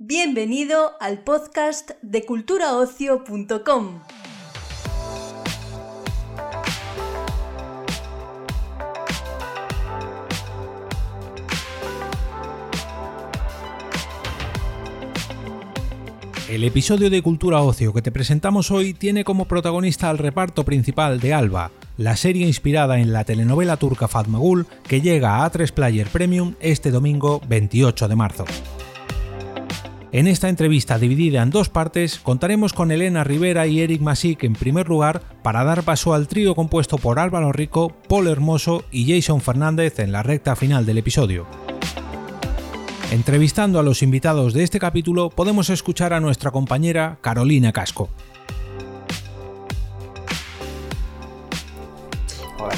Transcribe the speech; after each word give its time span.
Bienvenido 0.00 0.92
al 1.00 1.24
podcast 1.24 1.90
de 2.02 2.24
culturaocio.com. 2.24 3.98
El 16.48 16.62
episodio 16.62 17.10
de 17.10 17.20
Cultura 17.20 17.60
Ocio 17.62 17.92
que 17.92 18.00
te 18.00 18.12
presentamos 18.12 18.70
hoy 18.70 18.94
tiene 18.94 19.24
como 19.24 19.46
protagonista 19.46 20.10
al 20.10 20.18
reparto 20.18 20.64
principal 20.64 21.18
de 21.18 21.34
Alba, 21.34 21.72
la 21.96 22.14
serie 22.14 22.46
inspirada 22.46 23.00
en 23.00 23.12
la 23.12 23.24
telenovela 23.24 23.76
turca 23.76 24.06
Fatmagul 24.06 24.68
que 24.84 25.00
llega 25.00 25.44
a 25.44 25.50
A3 25.50 25.72
Player 25.72 26.06
Premium 26.06 26.54
este 26.60 26.92
domingo 26.92 27.40
28 27.48 28.06
de 28.06 28.14
marzo. 28.14 28.44
En 30.10 30.26
esta 30.26 30.48
entrevista 30.48 30.98
dividida 30.98 31.42
en 31.42 31.50
dos 31.50 31.68
partes 31.68 32.18
contaremos 32.18 32.72
con 32.72 32.90
Elena 32.90 33.24
Rivera 33.24 33.66
y 33.66 33.80
Eric 33.82 34.00
Masick 34.00 34.42
en 34.44 34.54
primer 34.54 34.88
lugar 34.88 35.20
para 35.42 35.64
dar 35.64 35.82
paso 35.82 36.14
al 36.14 36.28
trío 36.28 36.54
compuesto 36.54 36.96
por 36.96 37.18
Álvaro 37.18 37.52
Rico, 37.52 37.92
Paul 38.08 38.26
Hermoso 38.28 38.84
y 38.90 39.12
Jason 39.12 39.42
Fernández 39.42 39.98
en 39.98 40.12
la 40.12 40.22
recta 40.22 40.56
final 40.56 40.86
del 40.86 40.98
episodio. 40.98 41.46
Entrevistando 43.10 43.78
a 43.78 43.82
los 43.82 44.02
invitados 44.02 44.54
de 44.54 44.62
este 44.64 44.78
capítulo 44.78 45.28
podemos 45.28 45.68
escuchar 45.68 46.14
a 46.14 46.20
nuestra 46.20 46.50
compañera 46.50 47.18
Carolina 47.20 47.72
Casco. 47.72 48.08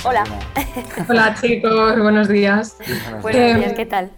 Hola. 0.04 0.24
Hola 1.08 1.36
chicos, 1.40 1.98
buenos 2.00 2.28
días. 2.28 2.76
Buenos 3.22 3.40
Eh, 3.40 3.54
días, 3.54 3.72
¿qué 3.74 3.86
tal? 3.86 4.10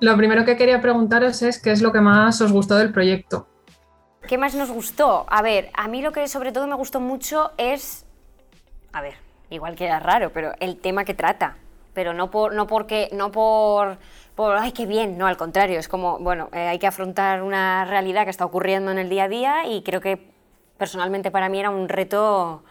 Lo 0.00 0.16
primero 0.16 0.44
que 0.44 0.56
quería 0.56 0.80
preguntaros 0.80 1.42
es 1.42 1.60
qué 1.60 1.70
es 1.70 1.82
lo 1.82 1.92
que 1.92 2.00
más 2.00 2.40
os 2.40 2.52
gustó 2.52 2.76
del 2.76 2.92
proyecto. 2.92 3.46
¿Qué 4.26 4.38
más 4.38 4.54
nos 4.54 4.70
gustó? 4.70 5.26
A 5.28 5.42
ver, 5.42 5.70
a 5.74 5.88
mí 5.88 6.00
lo 6.00 6.12
que 6.12 6.26
sobre 6.28 6.52
todo 6.52 6.66
me 6.66 6.74
gustó 6.74 7.00
mucho 7.00 7.52
es. 7.58 8.06
A 8.92 9.02
ver, 9.02 9.14
igual 9.50 9.76
queda 9.76 10.00
raro, 10.00 10.30
pero 10.32 10.52
el 10.60 10.78
tema 10.78 11.04
que 11.04 11.12
trata. 11.12 11.56
Pero 11.92 12.14
no 12.14 12.30
por. 12.30 12.54
No 12.54 12.66
porque. 12.66 13.10
No 13.12 13.30
por. 13.30 13.98
por 14.34 14.56
ay, 14.56 14.72
qué 14.72 14.86
bien. 14.86 15.18
No, 15.18 15.26
al 15.26 15.36
contrario. 15.36 15.78
Es 15.78 15.88
como, 15.88 16.18
bueno, 16.18 16.48
eh, 16.52 16.68
hay 16.68 16.78
que 16.78 16.86
afrontar 16.86 17.42
una 17.42 17.84
realidad 17.84 18.24
que 18.24 18.30
está 18.30 18.46
ocurriendo 18.46 18.90
en 18.90 18.98
el 18.98 19.10
día 19.10 19.24
a 19.24 19.28
día 19.28 19.66
y 19.66 19.82
creo 19.82 20.00
que 20.00 20.32
personalmente 20.78 21.30
para 21.30 21.50
mí 21.50 21.60
era 21.60 21.70
un 21.70 21.88
reto 21.88 22.64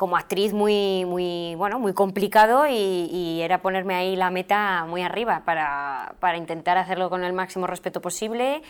como 0.00 0.16
actriz 0.16 0.54
muy, 0.54 1.04
muy, 1.04 1.54
bueno, 1.56 1.78
muy 1.78 1.92
complicado 1.92 2.66
y, 2.66 3.42
era 3.42 3.60
ponerme 3.60 3.94
ahí 3.96 4.16
la 4.16 4.30
meta 4.30 4.86
muy 4.88 5.02
arriba 5.02 5.42
para, 5.44 6.14
para 6.20 6.38
intentar 6.38 6.78
hacerlo 6.78 7.10
con 7.10 7.22
el 7.22 7.34
máximo 7.34 7.66
respeto 7.66 8.00
posible 8.00 8.62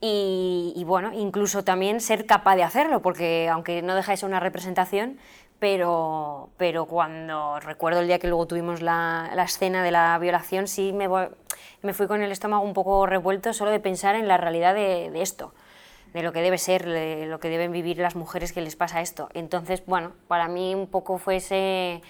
y, 0.00 0.82
bueno, 0.84 1.12
incluso 1.14 1.62
también 1.62 2.00
ser 2.00 2.26
capaz 2.26 2.56
de 2.56 2.64
hacerlo, 2.64 3.02
porque 3.02 3.48
aunque 3.48 3.82
no 3.82 3.94
deja 3.94 4.10
de 4.10 4.16
ser 4.16 4.28
una 4.28 4.40
representación, 4.40 5.16
pero, 5.60 6.50
pero 6.56 6.86
cuando 6.86 7.60
recuerdo 7.60 8.00
el 8.00 8.08
día 8.08 8.18
que 8.18 8.26
luego 8.26 8.48
tuvimos 8.48 8.82
la, 8.82 9.30
la 9.32 9.44
escena 9.44 9.84
de 9.84 9.92
la 9.92 10.18
violación, 10.18 10.66
sí 10.66 10.92
me, 10.92 11.08
me 11.82 11.94
fui 11.94 12.08
con 12.08 12.20
el 12.20 12.32
estómago 12.32 12.64
un 12.64 12.74
poco 12.74 13.06
revuelto 13.06 13.52
solo 13.52 13.70
de 13.70 13.78
pensar 13.78 14.16
en 14.16 14.26
la 14.26 14.38
realidad 14.38 14.74
de 14.74 15.22
esto 15.22 15.54
de 16.14 16.22
lo 16.22 16.32
que 16.32 16.40
debe 16.40 16.56
ser, 16.56 16.86
de 16.86 17.26
lo 17.26 17.40
que 17.40 17.50
deben 17.50 17.72
vivir 17.72 17.98
las 17.98 18.16
mujeres 18.16 18.52
que 18.52 18.62
les 18.62 18.76
pasa 18.76 19.02
esto. 19.02 19.28
Entonces, 19.34 19.84
bueno, 19.84 20.12
para 20.28 20.48
mí 20.48 20.74
un 20.74 20.86
poco 20.86 21.18
fue 21.18 21.36
ese, 21.36 22.00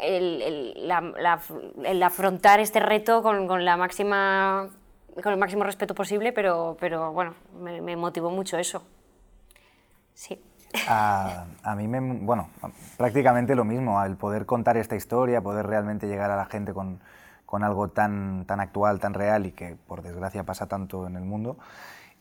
el, 0.00 0.42
el- 0.42 2.02
afrontar 2.02 2.58
este 2.58 2.80
reto 2.80 3.22
con, 3.22 3.46
con 3.46 3.64
la 3.64 3.76
máxima, 3.76 4.70
con 5.22 5.32
el 5.32 5.38
máximo 5.38 5.62
respeto 5.62 5.94
posible, 5.94 6.32
pero, 6.32 6.76
pero 6.80 7.12
bueno, 7.12 7.34
me, 7.60 7.80
me 7.82 7.96
motivó 7.96 8.30
mucho 8.30 8.56
eso. 8.58 8.82
Sí. 10.14 10.42
A, 10.88 11.44
a 11.62 11.76
mí 11.76 11.86
me, 11.86 12.00
bueno, 12.00 12.48
prácticamente 12.96 13.54
lo 13.54 13.64
mismo, 13.64 14.02
el 14.02 14.16
poder 14.16 14.46
contar 14.46 14.78
esta 14.78 14.96
historia, 14.96 15.42
poder 15.42 15.66
realmente 15.66 16.06
llegar 16.06 16.30
a 16.30 16.36
la 16.36 16.46
gente 16.46 16.72
con, 16.72 16.98
con 17.44 17.62
algo 17.62 17.88
tan, 17.88 18.46
tan 18.46 18.60
actual, 18.60 18.98
tan 19.00 19.12
real 19.12 19.44
y 19.44 19.52
que 19.52 19.76
por 19.86 20.00
desgracia 20.00 20.44
pasa 20.44 20.66
tanto 20.66 21.06
en 21.06 21.16
el 21.16 21.24
mundo. 21.24 21.58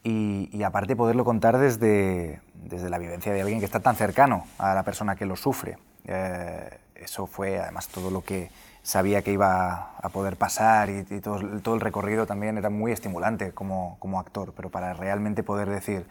Y, 0.03 0.63
aparte 0.63 0.95
poderlo 0.95 1.25
contar 1.25 1.57
desde, 1.57 2.39
desde 2.53 2.89
la 2.89 2.97
vivencia 2.97 3.33
de 3.33 3.41
alguien 3.41 3.59
que 3.59 3.65
está 3.65 3.79
tan 3.79 3.95
cercano 3.95 4.45
a 4.57 4.73
la 4.73 4.83
persona 4.83 5.15
que 5.15 5.25
lo 5.25 5.35
sufre. 5.35 5.77
Eh, 6.05 6.69
eso 6.95 7.27
fue 7.27 7.59
además 7.59 7.87
todo 7.87 8.09
lo 8.11 8.21
que 8.23 8.49
sabía 8.83 9.21
que 9.21 9.31
iba 9.31 9.91
a 9.97 10.09
poder 10.09 10.37
pasar 10.37 10.89
y, 10.89 11.03
todo, 11.21 11.39
todo 11.61 11.75
el 11.75 11.81
recorrido 11.81 12.25
también 12.25 12.57
era 12.57 12.69
muy 12.69 12.91
estimulante 12.91 13.51
como, 13.51 13.97
como 13.99 14.19
actor, 14.19 14.53
pero 14.55 14.69
para 14.69 14.93
realmente 14.93 15.43
poder 15.43 15.69
decir, 15.69 16.05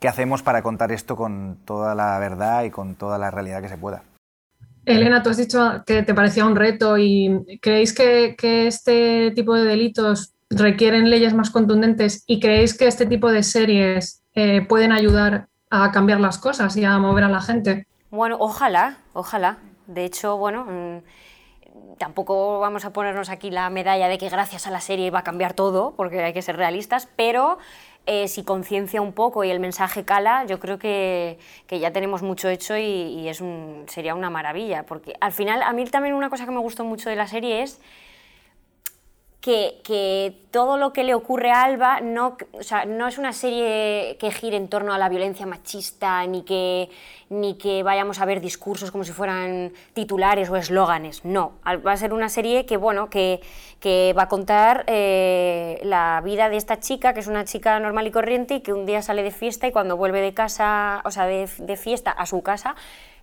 ¿Qué 0.00 0.08
hacemos 0.08 0.42
para 0.42 0.62
contar 0.62 0.92
esto 0.92 1.16
con 1.16 1.58
toda 1.64 1.94
la 1.94 2.18
verdad 2.18 2.64
y 2.64 2.70
con 2.70 2.94
toda 2.94 3.18
la 3.18 3.30
realidad 3.30 3.62
que 3.62 3.68
se 3.68 3.76
pueda? 3.76 4.02
Elena, 4.84 5.22
tú 5.22 5.30
has 5.30 5.36
dicho 5.36 5.84
que 5.86 6.02
te 6.02 6.12
parecía 6.12 6.44
un 6.44 6.56
reto 6.56 6.98
y 6.98 7.58
¿creéis 7.60 7.94
que 7.94 8.34
este 8.66 9.30
tipo 9.30 9.54
de 9.54 9.64
delitos 9.64 10.34
requieren 10.56 11.10
leyes 11.10 11.34
más 11.34 11.50
contundentes 11.50 12.24
y 12.26 12.40
creéis 12.40 12.76
que 12.76 12.86
este 12.86 13.06
tipo 13.06 13.30
de 13.30 13.42
series 13.42 14.22
eh, 14.34 14.62
pueden 14.62 14.92
ayudar 14.92 15.48
a 15.70 15.90
cambiar 15.90 16.20
las 16.20 16.38
cosas 16.38 16.76
y 16.76 16.84
a 16.84 16.98
mover 16.98 17.24
a 17.24 17.28
la 17.28 17.40
gente? 17.40 17.86
Bueno, 18.10 18.36
ojalá, 18.38 18.98
ojalá. 19.14 19.58
De 19.86 20.04
hecho, 20.04 20.36
bueno, 20.36 20.66
mm, 20.68 21.96
tampoco 21.98 22.60
vamos 22.60 22.84
a 22.84 22.92
ponernos 22.92 23.30
aquí 23.30 23.50
la 23.50 23.70
medalla 23.70 24.08
de 24.08 24.18
que 24.18 24.28
gracias 24.28 24.66
a 24.66 24.70
la 24.70 24.80
serie 24.80 25.10
va 25.10 25.20
a 25.20 25.24
cambiar 25.24 25.54
todo, 25.54 25.94
porque 25.96 26.22
hay 26.22 26.32
que 26.32 26.42
ser 26.42 26.56
realistas, 26.56 27.08
pero 27.16 27.58
eh, 28.04 28.28
si 28.28 28.42
conciencia 28.42 29.00
un 29.00 29.12
poco 29.12 29.44
y 29.44 29.50
el 29.50 29.60
mensaje 29.60 30.04
cala, 30.04 30.44
yo 30.44 30.58
creo 30.58 30.78
que, 30.78 31.38
que 31.66 31.78
ya 31.78 31.92
tenemos 31.92 32.22
mucho 32.22 32.48
hecho 32.48 32.76
y, 32.76 33.30
sería 33.86 34.14
una 34.14 34.28
maravilla, 34.28 34.84
porque 34.84 35.14
al 35.20 35.32
final 35.32 35.62
a 35.62 35.72
mí 35.72 35.84
también 35.86 36.14
una 36.14 36.28
cosa 36.28 36.44
que 36.44 36.50
me 36.50 36.58
gustó 36.58 36.84
mucho 36.84 37.08
de 37.08 37.16
la 37.16 37.28
serie 37.28 37.62
es 37.62 37.80
que, 39.42 40.38
todo 40.52 40.76
lo 40.76 40.92
que 40.92 41.02
le 41.02 41.14
ocurre 41.14 41.50
a 41.50 41.64
Alba 41.64 42.00
no, 42.00 42.36
o 42.52 42.62
sea, 42.62 42.84
no 42.84 43.08
es 43.08 43.18
una 43.18 43.32
serie 43.32 44.16
que 44.20 44.30
gire 44.30 44.56
en 44.56 44.68
torno 44.68 44.94
a 44.94 44.98
la 44.98 45.08
violencia 45.08 45.46
machista, 45.46 46.24
ni 46.26 46.42
que, 46.42 46.88
ni 47.28 47.58
que 47.58 47.82
vayamos 47.82 48.20
a 48.20 48.24
ver 48.24 48.40
discursos 48.40 48.92
como 48.92 49.02
si 49.02 49.10
fueran 49.10 49.72
titulares 49.94 50.48
o 50.48 50.56
eslóganes. 50.56 51.24
No, 51.24 51.54
va 51.64 51.92
a 51.92 51.96
ser 51.96 52.12
una 52.12 52.28
serie 52.28 52.66
que, 52.66 52.76
bueno, 52.76 53.10
que, 53.10 53.40
que 53.80 54.14
va 54.16 54.24
a 54.24 54.28
contar 54.28 54.84
eh, 54.86 55.80
la 55.82 56.20
vida 56.24 56.48
de 56.48 56.56
esta 56.56 56.78
chica, 56.78 57.12
que 57.12 57.20
es 57.20 57.26
una 57.26 57.44
chica 57.44 57.80
normal 57.80 58.06
y 58.06 58.12
corriente, 58.12 58.54
y 58.54 58.60
que 58.60 58.72
un 58.72 58.86
día 58.86 59.02
sale 59.02 59.24
de 59.24 59.32
fiesta 59.32 59.66
y 59.66 59.72
cuando 59.72 59.96
vuelve 59.96 60.20
de 60.20 60.34
casa, 60.34 61.02
o 61.04 61.10
sea, 61.10 61.26
de, 61.26 61.48
de 61.58 61.76
fiesta 61.76 62.12
a 62.12 62.26
su 62.26 62.42
casa, 62.42 62.76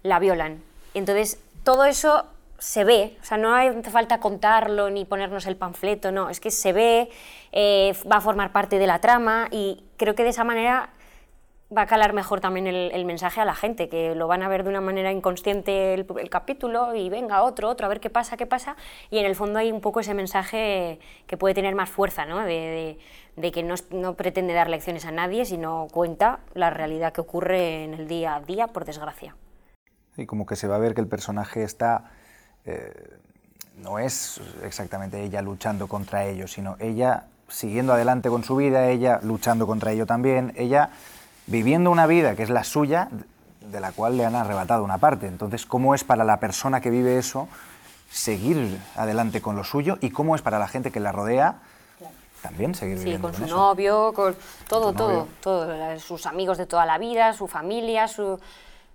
la 0.03 0.19
violan. 0.19 0.61
Entonces, 0.93 1.39
todo 1.63 1.85
eso 1.85 2.25
se 2.59 2.83
ve, 2.83 3.17
o 3.21 3.23
sea, 3.25 3.37
no 3.37 3.55
hace 3.55 3.89
falta 3.89 4.19
contarlo 4.19 4.89
ni 4.89 5.05
ponernos 5.05 5.45
el 5.47 5.55
panfleto, 5.55 6.11
no, 6.11 6.29
es 6.29 6.39
que 6.39 6.51
se 6.51 6.73
ve, 6.73 7.09
eh, 7.51 7.93
va 8.11 8.17
a 8.17 8.21
formar 8.21 8.51
parte 8.51 8.77
de 8.79 8.87
la 8.87 8.99
trama 8.99 9.47
y 9.51 9.83
creo 9.97 10.15
que 10.15 10.23
de 10.23 10.29
esa 10.29 10.43
manera 10.43 10.89
va 11.75 11.83
a 11.83 11.85
calar 11.85 12.13
mejor 12.13 12.41
también 12.41 12.65
el, 12.65 12.91
el 12.91 13.05
mensaje 13.05 13.41
a 13.41 13.45
la 13.45 13.53
gente, 13.53 13.89
que 13.89 14.15
lo 14.15 14.27
van 14.27 14.41
a 14.41 14.47
ver 14.49 14.63
de 14.63 14.69
una 14.69 14.81
manera 14.81 15.11
inconsciente 15.11 15.93
el, 15.93 16.07
el 16.19 16.29
capítulo 16.29 16.95
y 16.95 17.09
venga 17.09 17.43
otro, 17.43 17.69
otro, 17.69 17.85
a 17.85 17.89
ver 17.89 17.99
qué 17.99 18.09
pasa, 18.09 18.37
qué 18.37 18.47
pasa, 18.47 18.75
y 19.11 19.19
en 19.19 19.25
el 19.27 19.35
fondo 19.35 19.59
hay 19.59 19.71
un 19.71 19.79
poco 19.79 19.99
ese 19.99 20.15
mensaje 20.15 20.99
que 21.27 21.37
puede 21.37 21.53
tener 21.53 21.75
más 21.75 21.89
fuerza, 21.89 22.25
¿no? 22.25 22.39
de, 22.39 22.47
de- 22.53 22.99
de 23.35 23.51
que 23.53 23.63
no, 23.63 23.75
no 23.91 24.15
pretende 24.15 24.53
dar 24.53 24.69
lecciones 24.69 25.05
a 25.05 25.11
nadie, 25.11 25.45
sino 25.45 25.87
cuenta 25.93 26.39
la 26.55 26.71
realidad 26.71 27.13
que 27.13 27.21
ocurre 27.21 27.85
en 27.85 27.93
el 27.93 28.05
día 28.07 28.35
a 28.35 28.41
día, 28.41 28.67
por 28.67 28.83
desgracia. 28.83 29.33
Y 30.17 30.25
como 30.25 30.45
que 30.45 30.57
se 30.57 30.67
va 30.67 30.75
a 30.75 30.79
ver 30.79 30.93
que 30.93 30.99
el 30.99 31.07
personaje 31.07 31.63
está, 31.63 32.11
eh, 32.69 33.17
no 33.77 33.99
es 33.99 34.41
exactamente 34.63 35.23
ella 35.23 35.41
luchando 35.41 35.87
contra 35.87 36.25
ello, 36.25 36.47
sino 36.47 36.75
ella 36.79 37.25
siguiendo 37.47 37.93
adelante 37.93 38.29
con 38.29 38.43
su 38.43 38.55
vida, 38.55 38.87
ella 38.89 39.19
luchando 39.23 39.65
contra 39.65 39.91
ello 39.91 40.05
también, 40.05 40.53
ella 40.55 40.89
viviendo 41.47 41.89
una 41.89 42.05
vida 42.05 42.35
que 42.35 42.43
es 42.43 42.49
la 42.49 42.63
suya, 42.63 43.09
de 43.61 43.79
la 43.79 43.91
cual 43.91 44.17
le 44.17 44.25
han 44.25 44.35
arrebatado 44.35 44.83
una 44.83 44.97
parte. 44.97 45.27
Entonces, 45.27 45.65
¿cómo 45.65 45.95
es 45.95 46.03
para 46.03 46.23
la 46.23 46.39
persona 46.39 46.81
que 46.81 46.89
vive 46.89 47.17
eso 47.17 47.47
seguir 48.11 48.79
adelante 48.95 49.41
con 49.41 49.55
lo 49.55 49.63
suyo 49.63 49.97
y 50.01 50.09
cómo 50.11 50.35
es 50.35 50.41
para 50.41 50.59
la 50.59 50.67
gente 50.67 50.91
que 50.91 50.99
la 50.99 51.11
rodea 51.11 51.55
también 52.41 52.73
seguir 52.73 52.97
Sí, 52.97 53.03
viviendo 53.03 53.31
con 53.31 53.35
su 53.35 53.47
novio, 53.47 54.13
con 54.13 54.35
todo, 54.67 54.93
todo, 54.93 55.09
novio. 55.09 55.27
todo, 55.41 55.99
sus 55.99 56.25
amigos 56.25 56.57
de 56.57 56.65
toda 56.65 56.85
la 56.85 56.97
vida, 56.97 57.33
su 57.33 57.47
familia, 57.47 58.07
su 58.07 58.39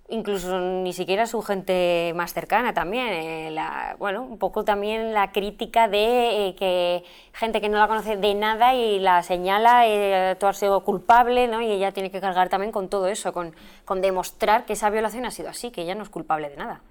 incluso 0.09 0.59
ni 0.59 0.93
siquiera 0.93 1.25
su 1.25 1.41
gente 1.41 2.13
más 2.15 2.33
cercana 2.33 2.73
también. 2.73 3.07
eh, 3.09 3.55
bueno, 3.97 4.23
un 4.23 4.37
poco 4.37 4.63
también 4.63 5.13
la 5.13 5.31
crítica 5.31 5.87
de 5.87 6.49
eh, 6.49 6.55
que 6.55 7.03
gente 7.33 7.61
que 7.61 7.69
no 7.69 7.79
la 7.79 7.87
conoce 7.87 8.17
de 8.17 8.35
nada 8.35 8.75
y 8.75 8.99
la 8.99 9.23
señala, 9.23 9.87
eh, 9.87 10.37
sido 10.53 10.81
culpable, 10.81 11.47
¿no? 11.47 11.61
Y 11.61 11.71
ella 11.71 11.91
tiene 11.91 12.11
que 12.11 12.21
cargar 12.21 12.49
también 12.49 12.71
con 12.71 12.87
todo 12.87 13.07
eso, 13.07 13.33
con, 13.33 13.53
con 13.83 14.01
demostrar 14.01 14.65
que 14.65 14.73
esa 14.73 14.89
violación 14.89 15.25
ha 15.25 15.31
sido 15.31 15.49
así, 15.49 15.71
que 15.71 15.81
ella 15.81 15.95
no 15.95 16.03
es 16.03 16.09
culpable 16.09 16.49
de 16.49 16.57
nada. 16.57 16.81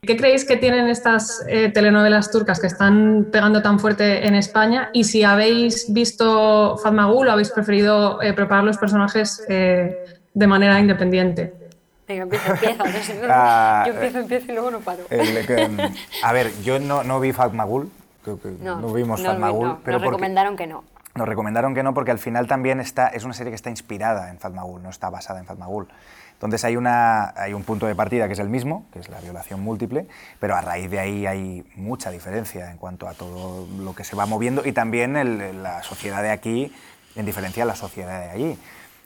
¿Qué 0.00 0.16
creéis 0.16 0.44
que 0.44 0.56
tienen 0.56 0.86
estas 0.88 1.44
eh, 1.48 1.70
telenovelas 1.70 2.30
turcas 2.30 2.60
que 2.60 2.68
están 2.68 3.26
pegando 3.32 3.62
tan 3.62 3.80
fuerte 3.80 4.28
en 4.28 4.36
España? 4.36 4.90
Y 4.92 5.04
si 5.04 5.24
habéis 5.24 5.92
visto 5.92 6.76
Fatmagul 6.78 7.26
o 7.26 7.32
habéis 7.32 7.50
preferido 7.50 8.20
preparar 8.36 8.62
los 8.62 8.78
personajes 8.78 9.44
de 9.48 10.46
manera 10.46 10.78
independiente. 10.78 11.67
Venga, 12.08 12.22
empieza, 12.22 12.52
empieza. 12.52 13.12
Ah, 13.28 13.84
yo 13.86 13.92
empiezo, 13.92 14.18
empiezo 14.18 14.50
y 14.50 14.54
luego 14.54 14.70
no 14.70 14.80
paro. 14.80 15.04
a 16.22 16.32
ver, 16.32 16.50
yo 16.62 16.80
no, 16.80 17.04
no 17.04 17.20
vi 17.20 17.32
Fatmagul, 17.32 17.90
que 18.24 18.36
no, 18.60 18.92
vimos 18.92 19.22
Fatmagul. 19.22 19.76
pero 19.84 19.98
nos 19.98 20.06
recomendaron 20.06 20.56
que 20.56 20.66
no. 20.66 20.84
Nos 21.14 21.28
recomendaron 21.28 21.74
que 21.74 21.82
no 21.82 21.94
porque 21.94 22.10
al 22.10 22.18
final 22.18 22.46
también 22.46 22.80
está, 22.80 23.08
es 23.08 23.24
una 23.24 23.34
serie 23.34 23.50
que 23.50 23.56
está 23.56 23.70
inspirada 23.70 24.30
en 24.30 24.38
Fatmagul, 24.38 24.82
no 24.82 24.88
está 24.88 25.10
basada 25.10 25.40
en 25.40 25.46
Fatmagul. 25.46 25.88
Entonces 26.34 26.64
hay, 26.64 26.76
una, 26.76 27.30
hay 27.30 27.52
un 27.52 27.64
punto 27.64 27.86
de 27.86 27.96
partida 27.96 28.28
que 28.28 28.34
es 28.34 28.38
el 28.38 28.48
mismo, 28.48 28.86
que 28.92 29.00
es 29.00 29.08
la 29.08 29.20
violación 29.20 29.60
múltiple, 29.60 30.06
pero 30.38 30.54
a 30.54 30.60
raíz 30.60 30.88
de 30.88 31.00
ahí 31.00 31.26
hay 31.26 31.66
mucha 31.74 32.10
diferencia 32.10 32.70
en 32.70 32.78
cuanto 32.78 33.08
a 33.08 33.14
todo 33.14 33.66
lo 33.80 33.92
que 33.94 34.04
se 34.04 34.14
va 34.14 34.24
moviendo 34.24 34.64
y 34.64 34.70
también 34.72 35.62
la 35.62 35.82
sociedad 35.82 36.22
de 36.22 36.30
aquí 36.30 36.72
en 37.16 37.26
diferencia 37.26 37.64
a 37.64 37.66
la 37.66 37.74
sociedad 37.74 38.20
de 38.20 38.30
allí. 38.30 38.58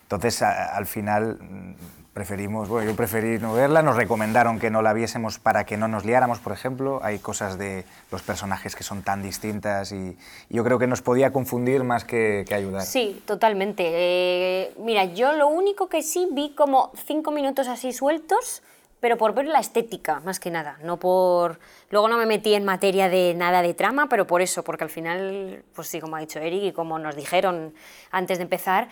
Entonces, 0.03 0.43
al 0.43 0.85
final 0.85 1.39
preferimos, 2.13 2.69
bueno, 2.69 2.91
yo 2.91 2.97
preferí 2.97 3.39
no 3.39 3.55
verla, 3.55 3.83
nos 3.83 3.97
recomendaron 3.97 4.59
que 4.59 4.71
no 4.71 4.83
la 4.83 4.93
viésemos 4.93 5.39
para 5.39 5.65
que 5.65 5.77
no 5.79 5.89
nos 5.89 6.05
liáramos, 6.05 6.41
por 6.41 6.53
ejemplo, 6.53 7.01
hay 7.03 7.19
cosas 7.19 7.57
de 7.57 7.85
los 8.11 8.23
personajes 8.23 8.77
que 8.77 8.85
son 8.85 9.03
tan 9.03 9.23
distintas 9.23 9.93
y, 9.93 10.17
yo 10.51 10.65
creo 10.65 10.79
que 10.79 10.87
nos 10.87 11.01
podía 11.01 11.33
confundir 11.33 11.83
más 11.85 12.05
que, 12.05 12.45
ayudar. 12.55 12.83
Sí, 12.83 13.23
totalmente. 13.25 13.85
Eh, 13.87 14.75
mira, 14.79 15.07
yo 15.07 15.33
lo 15.33 15.49
único 15.49 15.89
que 15.89 16.03
sí 16.03 16.29
vi 16.31 16.55
como 16.55 16.93
cinco 17.07 17.31
minutos 17.31 17.69
así 17.69 17.93
sueltos, 17.93 18.63
pero 19.01 19.17
por 19.17 19.35
ver 19.35 19.47
la 19.47 19.59
estética, 19.59 20.21
más 20.21 20.39
que 20.39 20.51
nada, 20.51 20.79
no 20.83 20.99
por... 20.99 21.59
Luego 21.91 22.09
no 22.09 22.19
me 22.19 22.27
metí 22.27 22.55
en 22.55 22.65
materia 22.65 23.09
de 23.09 23.35
nada 23.35 23.63
de 23.63 23.75
trama, 23.75 24.09
pero 24.09 24.27
por 24.27 24.43
eso, 24.43 24.63
porque 24.63 24.85
al 24.85 24.91
final, 24.91 25.65
pues 25.75 25.89
sí, 25.89 26.01
como 26.01 26.17
ha 26.17 26.21
dicho 26.21 26.39
Eric 26.39 26.63
y 26.63 26.73
como 26.73 26.99
nos 26.99 27.17
dijeron 27.17 27.75
antes 28.11 28.39
de 28.39 28.45
empezar, 28.45 28.89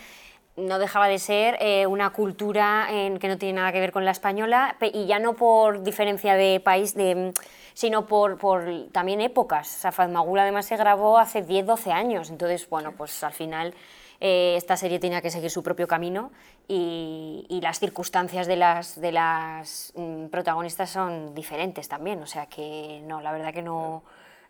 no 0.55 0.79
dejaba 0.79 1.07
de 1.07 1.19
ser 1.19 1.57
eh, 1.59 1.87
una 1.87 2.11
cultura 2.11 2.87
en, 2.89 3.19
que 3.19 3.27
no 3.27 3.37
tiene 3.37 3.53
nada 3.53 3.71
que 3.71 3.79
ver 3.79 3.91
con 3.91 4.05
la 4.05 4.11
española 4.11 4.75
y 4.81 5.05
ya 5.05 5.19
no 5.19 5.33
por 5.33 5.83
diferencia 5.83 6.35
de 6.35 6.59
país, 6.59 6.93
de, 6.93 7.33
sino 7.73 8.05
por, 8.05 8.37
por 8.37 8.63
también 8.91 9.21
épocas. 9.21 9.85
O 9.85 10.07
Magul 10.09 10.39
además 10.39 10.65
se 10.65 10.77
grabó 10.77 11.17
hace 11.17 11.41
10, 11.41 11.65
12 11.65 11.91
años, 11.91 12.29
entonces, 12.29 12.69
bueno, 12.69 12.91
pues 12.91 13.23
al 13.23 13.33
final 13.33 13.73
eh, 14.19 14.55
esta 14.57 14.77
serie 14.77 14.99
tenía 14.99 15.21
que 15.21 15.31
seguir 15.31 15.49
su 15.49 15.63
propio 15.63 15.87
camino 15.87 16.31
y, 16.67 17.45
y 17.49 17.61
las 17.61 17.79
circunstancias 17.79 18.45
de 18.45 18.55
las, 18.55 18.99
de 18.99 19.11
las 19.11 19.93
mm, 19.95 20.27
protagonistas 20.27 20.89
son 20.89 21.33
diferentes 21.33 21.87
también, 21.87 22.21
o 22.21 22.27
sea 22.27 22.45
que 22.47 23.01
no, 23.05 23.21
la 23.21 23.31
verdad 23.31 23.53
que 23.53 23.61
no, 23.61 24.03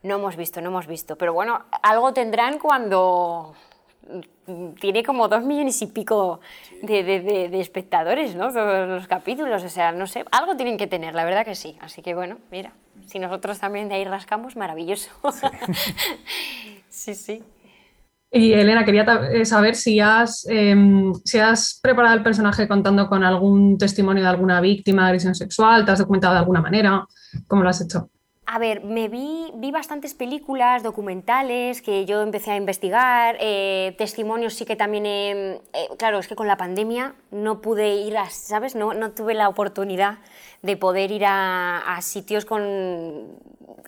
no 0.04 0.16
hemos 0.16 0.36
visto, 0.36 0.62
no 0.62 0.70
hemos 0.70 0.88
visto. 0.88 1.16
Pero 1.16 1.34
bueno, 1.34 1.66
algo 1.84 2.14
tendrán 2.14 2.60
cuando 2.60 3.56
tiene 4.80 5.04
como 5.04 5.28
dos 5.28 5.44
millones 5.44 5.82
y 5.82 5.88
pico 5.88 6.40
de, 6.82 7.04
de, 7.04 7.60
espectadores, 7.60 8.36
¿no? 8.36 8.52
Todos 8.52 8.88
los 8.88 9.08
capítulos, 9.08 9.64
o 9.64 9.70
sea, 9.70 9.92
no 9.92 10.08
sé, 10.08 10.26
algo 10.32 10.56
tienen 10.56 10.78
que 10.78 10.88
tener, 10.88 11.16
la 11.16 11.24
verdad 11.24 11.46
que 11.46 11.56
sí. 11.56 11.78
Así 11.80 12.02
que 12.02 12.16
bueno, 12.16 12.38
mira, 12.52 12.74
si 13.06 13.20
nosotros 13.20 13.60
también 13.60 13.90
de 13.90 13.96
ahí 13.96 14.06
rascamos, 14.06 14.56
maravilloso. 14.56 15.10
Sí, 16.90 17.16
sí. 17.16 17.44
Y 18.34 18.54
Elena, 18.54 18.86
quería 18.86 19.04
eh, 19.34 19.44
saber 19.44 19.76
si 19.76 20.00
has, 20.00 20.48
em, 20.50 21.14
si 21.26 21.38
has 21.38 21.80
preparado 21.84 22.16
el 22.16 22.24
personaje 22.24 22.66
contando 22.66 23.10
con 23.10 23.26
algún 23.26 23.78
testimonio 23.78 24.24
de 24.24 24.30
alguna 24.30 24.62
víctima 24.62 25.04
de 25.04 25.08
agresión 25.10 25.36
sexual, 25.36 25.84
te 25.84 25.92
has 25.92 26.00
documentado 26.00 26.34
de 26.34 26.40
alguna 26.40 26.62
manera, 26.62 27.06
¿cómo 27.48 27.64
lo 27.64 27.70
has 27.70 27.82
hecho? 27.82 28.10
A 28.54 28.60
ver, 28.60 28.84
me 28.84 29.08
vi, 29.08 29.50
vi 29.56 29.72
bastantes 29.72 30.14
películas, 30.14 30.84
documentales 30.84 31.82
que 31.82 32.04
yo 32.04 32.22
empecé 32.22 32.52
a 32.52 32.58
investigar, 32.58 33.38
eh, 33.40 33.96
testimonios 33.98 34.56
sí 34.56 34.66
que 34.66 34.76
también, 34.76 35.06
eh, 35.08 35.62
claro, 35.98 36.20
es 36.20 36.28
que 36.28 36.36
con 36.36 36.50
la 36.50 36.58
pandemia 36.58 37.16
no 37.32 37.62
pude 37.62 37.96
ir 37.96 38.18
a, 38.18 38.30
¿sabes? 38.30 38.76
No, 38.76 38.94
no 38.94 39.12
tuve 39.12 39.36
la 39.36 39.48
oportunidad 39.48 40.18
de 40.64 40.76
poder 40.76 41.12
ir 41.12 41.24
a, 41.26 41.98
sitios 42.02 42.44
con, 42.44 42.62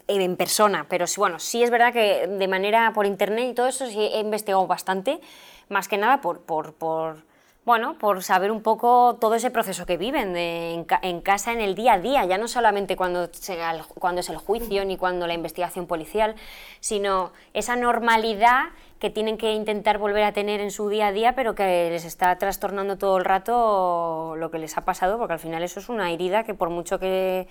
en 0.08 0.36
persona, 0.38 0.86
pero 0.88 1.08
bueno, 1.18 1.40
sí 1.40 1.62
es 1.62 1.70
verdad 1.70 1.92
que 1.92 2.26
de 2.26 2.48
manera 2.48 2.94
por 2.96 3.06
internet 3.06 3.50
y 3.52 3.54
todo 3.54 3.68
eso 3.68 3.86
sí 3.88 4.00
he 4.00 4.22
investigado 4.22 4.66
bastante, 4.66 5.20
más 5.68 5.90
que 5.90 5.98
nada 5.98 6.22
por, 6.22 6.40
por, 6.40 6.74
por 6.74 7.26
bueno, 7.66 7.98
por 7.98 8.22
saber 8.24 8.52
un 8.52 8.62
poco 8.62 9.18
todo 9.22 9.36
ese 9.36 9.50
proceso 9.50 9.86
que 9.86 9.96
viven 9.96 10.36
en, 10.36 11.22
casa, 11.22 11.54
en 11.54 11.62
el 11.62 11.76
día 11.76 11.94
a 11.94 12.00
día, 12.00 12.26
ya 12.26 12.38
no 12.38 12.50
solamente 12.50 12.98
cuando, 12.98 13.24
es 13.24 14.30
el 14.30 14.38
juicio 14.38 14.84
ni 14.84 14.98
cuando 14.98 15.28
la 15.28 15.34
investigación 15.34 15.88
policial, 15.88 16.36
sino 16.82 17.32
esa 17.54 17.78
normalidad 17.78 18.66
que 19.00 19.10
tienen 19.10 19.38
que 19.38 19.54
intentar 19.54 19.98
volver 19.98 20.24
a 20.24 20.34
tener 20.34 20.60
en 20.60 20.72
su 20.72 20.90
día 20.90 21.08
a 21.08 21.12
día, 21.14 21.36
pero 21.36 21.56
que 21.56 21.90
les 21.90 22.04
está 22.04 22.38
trastornando 22.38 22.98
todo 22.98 23.18
el 23.18 23.24
rato 23.24 24.36
lo 24.38 24.52
que 24.52 24.60
les 24.60 24.78
ha 24.78 24.82
pasado, 24.82 25.18
porque 25.18 25.34
al 25.34 25.40
final 25.40 25.64
eso 25.64 25.80
es 25.80 25.88
una 25.88 26.12
herida 26.12 26.44
que 26.44 26.54
por 26.54 26.70
mucho 26.70 27.00
que 27.00 27.48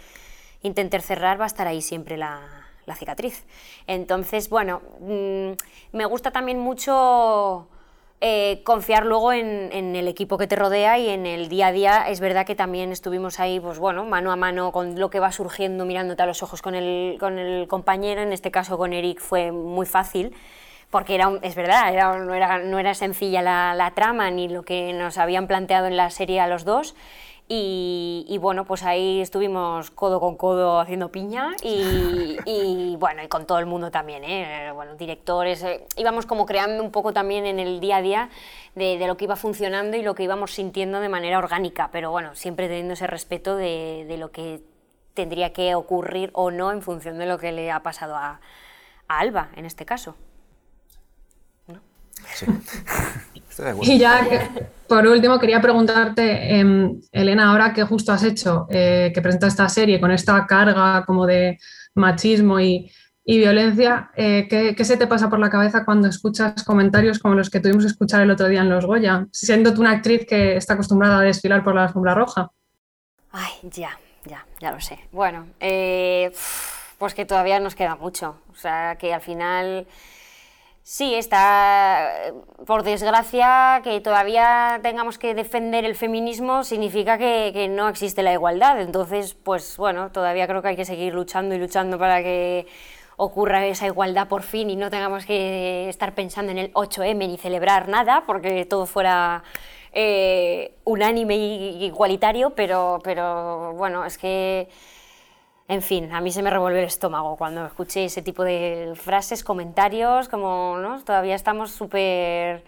intenten 0.62 1.00
cerrar 1.00 1.40
va 1.40 1.44
a 1.44 1.46
estar 1.46 1.66
ahí 1.66 1.80
siempre 1.80 2.18
la, 2.18 2.66
la 2.84 2.96
cicatriz. 2.96 3.44
Entonces, 3.86 4.50
bueno, 4.50 4.82
mm, 5.00 5.52
me 5.92 6.04
gusta 6.04 6.30
también 6.30 6.58
mucho 6.58 7.68
eh, 8.24 8.62
confiar 8.62 9.04
luego 9.04 9.32
en, 9.32 9.96
el 9.96 10.06
equipo 10.06 10.38
que 10.38 10.46
te 10.46 10.54
rodea 10.54 10.96
y 10.96 11.08
en 11.08 11.26
el 11.26 11.48
día 11.48 11.66
a 11.66 11.72
día. 11.72 12.04
Es 12.08 12.20
verdad 12.20 12.46
que 12.46 12.54
también 12.54 12.92
estuvimos 12.92 13.40
ahí, 13.40 13.58
pues 13.58 13.80
bueno, 13.80 14.04
mano 14.04 14.30
a 14.30 14.36
mano 14.36 14.70
con 14.70 14.96
lo 14.96 15.10
que 15.10 15.18
va 15.18 15.32
surgiendo, 15.32 15.84
mirándote 15.84 16.22
a 16.22 16.26
los 16.26 16.40
ojos 16.40 16.62
con 16.62 16.76
el, 16.76 17.16
con 17.18 17.40
el 17.40 17.66
compañero. 17.66 18.22
En 18.22 18.32
este 18.32 18.52
caso 18.52 18.78
con 18.78 18.92
Eric 18.92 19.18
fue 19.18 19.50
muy 19.50 19.86
fácil, 19.86 20.36
porque 20.88 21.16
era, 21.16 21.32
es 21.42 21.56
verdad, 21.56 21.92
era, 21.92 22.16
no, 22.16 22.32
era, 22.32 22.60
no 22.60 22.78
era 22.78 22.94
sencilla 22.94 23.42
la, 23.42 23.74
la 23.74 23.90
trama 23.90 24.30
ni 24.30 24.46
lo 24.48 24.62
que 24.62 24.92
nos 24.92 25.18
habían 25.18 25.48
planteado 25.48 25.88
en 25.88 25.96
la 25.96 26.08
serie 26.10 26.38
a 26.38 26.46
los 26.46 26.64
dos. 26.64 26.94
Y, 27.54 28.38
bueno, 28.40 28.64
pues 28.64 28.82
ahí 28.82 29.20
estuvimos 29.20 29.90
codo 29.90 30.20
con 30.20 30.36
codo 30.38 30.80
haciendo 30.80 31.10
piña 31.12 31.54
y, 31.62 32.96
bueno, 32.98 33.22
y 33.22 33.28
con 33.28 33.46
todo 33.46 33.58
el 33.58 33.66
mundo 33.66 33.90
también, 33.90 34.24
¿eh? 34.24 34.72
bueno, 34.72 34.94
directores, 34.94 35.62
eh, 35.62 35.84
íbamos 35.98 36.24
como 36.24 36.46
creando 36.46 36.82
un 36.82 36.90
poco 36.90 37.12
también 37.12 37.44
en 37.44 37.58
el 37.58 37.78
día 37.78 37.98
a 37.98 38.02
día 38.02 38.30
de, 38.74 39.06
lo 39.06 39.18
que 39.18 39.24
iba 39.24 39.36
funcionando 39.36 39.98
y 39.98 40.02
lo 40.02 40.14
que 40.14 40.22
íbamos 40.22 40.52
sintiendo 40.52 41.00
de 41.00 41.10
manera 41.10 41.38
orgánica, 41.38 41.90
pero 41.92 42.10
bueno, 42.10 42.34
siempre 42.34 42.68
teniendo 42.68 42.94
ese 42.94 43.06
respeto 43.06 43.54
de, 43.54 44.06
de 44.08 44.16
lo 44.16 44.30
que 44.30 44.62
tendría 45.12 45.52
que 45.52 45.74
ocurrir 45.74 46.30
o 46.32 46.50
no 46.50 46.72
en 46.72 46.80
función 46.80 47.18
de 47.18 47.26
lo 47.26 47.36
que 47.36 47.52
le 47.52 47.70
ha 47.70 47.82
pasado 47.82 48.16
a, 48.16 48.40
a 49.08 49.18
Alba, 49.18 49.50
en 49.56 49.66
este 49.66 49.84
caso. 49.84 50.16
Sí. 52.34 52.46
Y 53.82 53.98
ya, 53.98 54.26
por 54.88 55.06
último, 55.06 55.38
quería 55.38 55.60
preguntarte, 55.60 56.58
em, 56.58 57.00
Elena, 57.12 57.50
ahora 57.50 57.72
que 57.72 57.82
justo 57.84 58.12
has 58.12 58.22
hecho, 58.22 58.66
eh, 58.70 59.12
que 59.14 59.20
presenta 59.20 59.46
esta 59.46 59.68
serie 59.68 60.00
con 60.00 60.10
esta 60.10 60.46
carga 60.46 61.04
como 61.04 61.26
de 61.26 61.58
machismo 61.94 62.58
y, 62.60 62.90
violencia, 63.24 64.10
eh, 64.16 64.48
¿qué, 64.48 64.84
se 64.84 64.96
te 64.96 65.06
pasa 65.06 65.28
por 65.30 65.38
la 65.38 65.50
cabeza 65.50 65.84
cuando 65.84 66.08
escuchas 66.08 66.64
comentarios 66.64 67.18
como 67.18 67.34
los 67.34 67.50
que 67.50 67.60
tuvimos 67.60 67.84
que 67.84 67.90
escuchar 67.90 68.22
el 68.22 68.30
otro 68.30 68.48
día 68.48 68.62
en 68.62 68.70
Los 68.70 68.84
Goya, 68.84 69.26
siendo 69.30 69.72
tú 69.72 69.80
una 69.82 69.92
actriz 69.92 70.26
que 70.26 70.56
está 70.56 70.74
acostumbrada 70.74 71.18
a 71.18 71.22
desfilar 71.22 71.62
por 71.62 71.74
la 71.74 71.84
alfombra 71.84 72.14
roja? 72.14 72.50
Ay, 73.30 73.52
ya, 73.62 73.98
ya, 74.24 74.44
ya 74.60 74.72
lo 74.72 74.80
sé. 74.80 74.98
Bueno, 75.12 75.46
eh, 75.60 76.32
pues 76.98 77.14
que 77.14 77.24
todavía 77.24 77.60
nos 77.60 77.74
queda 77.74 77.96
mucho. 77.96 78.36
O 78.50 78.56
sea, 78.56 78.96
que 78.98 79.14
al 79.14 79.20
final 79.20 79.86
Sí, 80.84 81.14
está, 81.14 82.10
por 82.66 82.82
desgracia, 82.82 83.80
que 83.84 84.00
todavía 84.00 84.80
tengamos 84.82 85.16
que 85.16 85.32
defender 85.32 85.84
el 85.84 85.94
feminismo 85.94 86.64
significa 86.64 87.18
que, 87.18 87.68
no 87.70 87.88
existe 87.88 88.24
la 88.24 88.32
igualdad. 88.32 88.80
Entonces, 88.80 89.34
pues 89.34 89.76
bueno, 89.76 90.10
todavía 90.10 90.48
creo 90.48 90.60
que 90.60 90.68
hay 90.68 90.76
que 90.76 90.84
seguir 90.84 91.14
luchando 91.14 91.54
y 91.54 91.58
luchando 91.58 91.98
para 92.00 92.20
que 92.22 92.66
ocurra 93.16 93.64
esa 93.66 93.86
igualdad 93.86 94.26
por 94.26 94.42
fin 94.42 94.70
y 94.70 94.76
no 94.76 94.90
tengamos 94.90 95.24
que 95.24 95.88
estar 95.88 96.14
pensando 96.14 96.50
en 96.50 96.58
el 96.58 96.72
8M 96.72 97.16
ni 97.28 97.38
celebrar 97.38 97.88
nada, 97.88 98.24
porque 98.26 98.64
todo 98.64 98.86
fuera 98.86 99.44
eh, 99.92 100.74
unánime 100.84 101.36
y 101.36 101.84
igualitario, 101.84 102.50
pero, 102.56 102.98
pero 103.04 103.74
bueno, 103.74 104.04
es 104.04 104.18
que 104.18 104.68
en 105.72 105.80
fin, 105.80 106.12
a 106.12 106.20
mí 106.20 106.30
se 106.30 106.42
me 106.42 106.50
revuelve 106.50 106.80
el 106.80 106.84
estómago 106.84 107.36
cuando 107.36 107.64
escuché 107.64 108.04
ese 108.04 108.20
tipo 108.20 108.44
de 108.44 108.92
frases, 108.94 109.42
comentarios, 109.42 110.28
como 110.28 110.76
¿no? 110.76 111.02
todavía 111.02 111.34
estamos 111.34 111.70
súper 111.70 112.62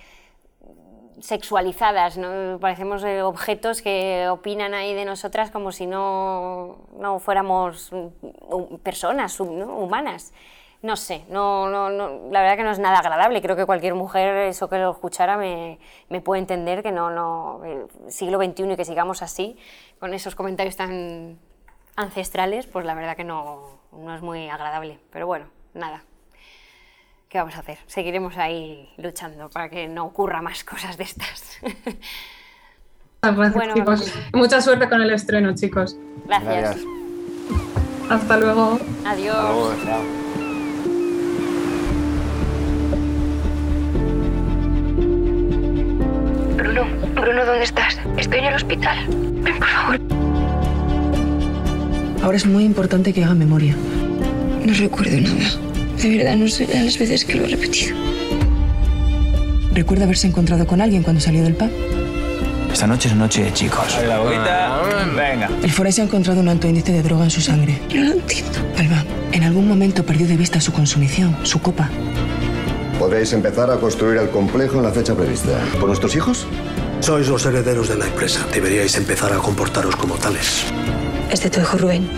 sexualizadas, 1.20 2.16
¿no? 2.16 2.58
parecemos 2.58 3.04
eh, 3.04 3.20
objetos 3.20 3.82
que 3.82 4.26
opinan 4.30 4.73
ahí 4.73 4.94
de 4.94 5.04
nosotras 5.04 5.50
como 5.50 5.70
si 5.70 5.87
no, 5.87 6.78
no 6.99 7.18
fuéramos 7.18 7.90
personas 8.82 9.38
humanas. 9.38 10.32
No 10.80 10.96
sé, 10.96 11.25
no, 11.28 11.68
no, 11.68 11.90
no, 11.90 12.30
la 12.30 12.40
verdad 12.40 12.56
que 12.56 12.62
no 12.62 12.70
es 12.70 12.78
nada 12.78 13.00
agradable. 13.00 13.42
Creo 13.42 13.56
que 13.56 13.66
cualquier 13.66 13.94
mujer, 13.94 14.49
eso 14.49 14.68
que 14.68 14.78
lo 14.78 14.90
escuchara, 14.90 15.37
me, 15.37 15.78
me 16.08 16.20
puede 16.23 16.40
entender 16.40 16.82
que 16.82 16.92
no, 16.92 17.11
no, 17.11 17.62
el 17.64 17.87
siglo 18.11 18.38
XXI 18.38 18.73
y 18.73 18.76
que 18.76 18.84
sigamos 18.84 19.23
así, 19.23 19.58
con 19.99 20.12
esos 20.14 20.34
comentarios 20.34 20.76
tan 20.76 21.38
ancestrales, 21.96 22.66
pues 22.66 22.84
la 22.84 22.94
verdad 22.94 23.16
que 23.16 23.24
no, 23.24 23.78
no 23.92 24.14
es 24.14 24.22
muy 24.22 24.48
agradable. 24.48 24.98
Pero 25.10 25.26
bueno, 25.26 25.46
nada. 25.74 26.02
¿Qué 27.28 27.38
vamos 27.38 27.56
a 27.56 27.60
hacer? 27.60 27.78
Seguiremos 27.86 28.36
ahí 28.36 28.92
luchando 28.96 29.50
para 29.50 29.68
que 29.68 29.88
no 29.88 30.04
ocurra 30.04 30.40
más 30.42 30.62
cosas 30.64 30.96
de 30.96 31.04
estas. 31.04 31.58
Gracias, 33.22 33.54
Bueno, 33.54 33.74
chicos. 33.74 34.00
vamos. 34.12 34.12
Mucha 34.34 34.60
suerte 34.60 34.88
con 34.88 35.00
el 35.02 35.10
estreno, 35.10 35.54
chicos. 35.54 35.96
Gracias. 36.26 36.76
Hasta 38.10 38.36
luego. 38.36 38.78
Adiós. 39.04 39.34
Hasta 39.36 39.52
luego, 39.52 39.74
chao. 39.84 40.02
Bruno, 46.56 46.84
Bruno, 47.14 47.44
¿dónde 47.44 47.64
estás? 47.64 47.98
Estoy 48.16 48.40
en 48.40 48.44
el 48.46 48.54
hospital. 48.54 49.06
Ven, 49.08 49.58
por 49.58 49.68
favor. 49.68 50.23
Ahora 52.24 52.38
es 52.38 52.46
muy 52.46 52.64
importante 52.64 53.12
que 53.12 53.22
haga 53.22 53.34
memoria. 53.34 53.76
No 54.64 54.72
recuerdo 54.72 55.20
nada. 55.20 55.58
De 56.02 56.16
verdad, 56.16 56.36
no 56.36 56.48
sé 56.48 56.66
las 56.72 56.98
veces 56.98 57.22
que 57.22 57.34
lo 57.34 57.44
he 57.44 57.48
repetido. 57.48 57.94
¿Recuerda 59.74 60.04
haberse 60.04 60.26
encontrado 60.26 60.66
con 60.66 60.80
alguien 60.80 61.02
cuando 61.02 61.20
salió 61.20 61.42
del 61.42 61.54
pub? 61.54 61.68
Esta 62.72 62.86
noche 62.86 63.10
es 63.10 63.14
noche 63.14 63.44
de 63.44 63.52
chicos. 63.52 63.98
La 64.08 64.20
boquita. 64.20 64.80
Venga. 65.14 65.50
El 65.62 65.70
forense 65.70 66.00
ha 66.00 66.04
encontrado 66.04 66.40
un 66.40 66.48
alto 66.48 66.66
índice 66.66 66.92
de 66.92 67.02
droga 67.02 67.24
en 67.24 67.30
su 67.30 67.42
sangre. 67.42 67.78
No 67.94 68.04
lo 68.04 68.12
entiendo. 68.12 68.58
Alba, 68.78 69.04
en 69.32 69.44
algún 69.44 69.68
momento 69.68 70.06
perdió 70.06 70.26
de 70.26 70.38
vista 70.38 70.62
su 70.62 70.72
consumición, 70.72 71.36
su 71.42 71.60
copa. 71.60 71.90
Podréis 72.98 73.34
empezar 73.34 73.70
a 73.70 73.76
construir 73.76 74.16
el 74.16 74.30
complejo 74.30 74.78
en 74.78 74.84
la 74.84 74.92
fecha 74.92 75.14
prevista. 75.14 75.58
¿Por 75.78 75.88
nuestros 75.88 76.16
hijos? 76.16 76.46
Sois 77.00 77.28
los 77.28 77.44
herederos 77.44 77.90
de 77.90 77.98
la 77.98 78.06
empresa. 78.06 78.46
Deberíais 78.50 78.96
empezar 78.96 79.30
a 79.34 79.36
comportaros 79.36 79.94
como 79.96 80.14
tales. 80.14 80.64
De 81.42 81.50
tu 81.50 81.60
hijo 81.60 81.76
Rubén. 81.76 82.08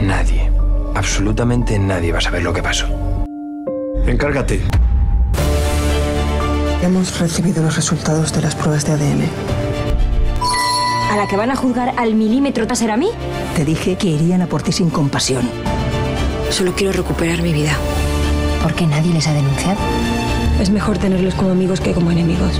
Nadie, 0.00 0.50
absolutamente 0.94 1.78
nadie 1.78 2.12
va 2.12 2.18
a 2.18 2.20
saber 2.22 2.42
lo 2.42 2.54
que 2.54 2.62
pasó. 2.62 2.86
Encárgate. 4.06 4.62
Hemos 6.80 7.18
recibido 7.20 7.62
los 7.62 7.76
resultados 7.76 8.32
de 8.32 8.40
las 8.40 8.54
pruebas 8.54 8.86
de 8.86 8.92
ADN. 8.92 9.24
¿A 11.12 11.16
la 11.16 11.26
que 11.26 11.36
van 11.36 11.50
a 11.50 11.56
juzgar 11.56 11.92
al 11.98 12.14
milímetro 12.14 12.66
taser 12.66 12.92
a 12.92 12.96
mí? 12.96 13.10
Te 13.56 13.66
dije 13.66 13.96
que 13.96 14.06
irían 14.06 14.40
a 14.40 14.46
por 14.46 14.62
ti 14.62 14.72
sin 14.72 14.88
compasión. 14.88 15.46
Solo 16.50 16.72
quiero 16.74 16.92
recuperar 16.92 17.42
mi 17.42 17.52
vida. 17.52 17.72
¿Por 18.62 18.74
qué 18.74 18.86
nadie 18.86 19.12
les 19.12 19.26
ha 19.26 19.34
denunciado? 19.34 19.78
Es 20.62 20.70
mejor 20.70 20.96
tenerlos 20.98 21.34
como 21.34 21.50
amigos 21.50 21.80
que 21.80 21.92
como 21.92 22.10
enemigos. 22.10 22.58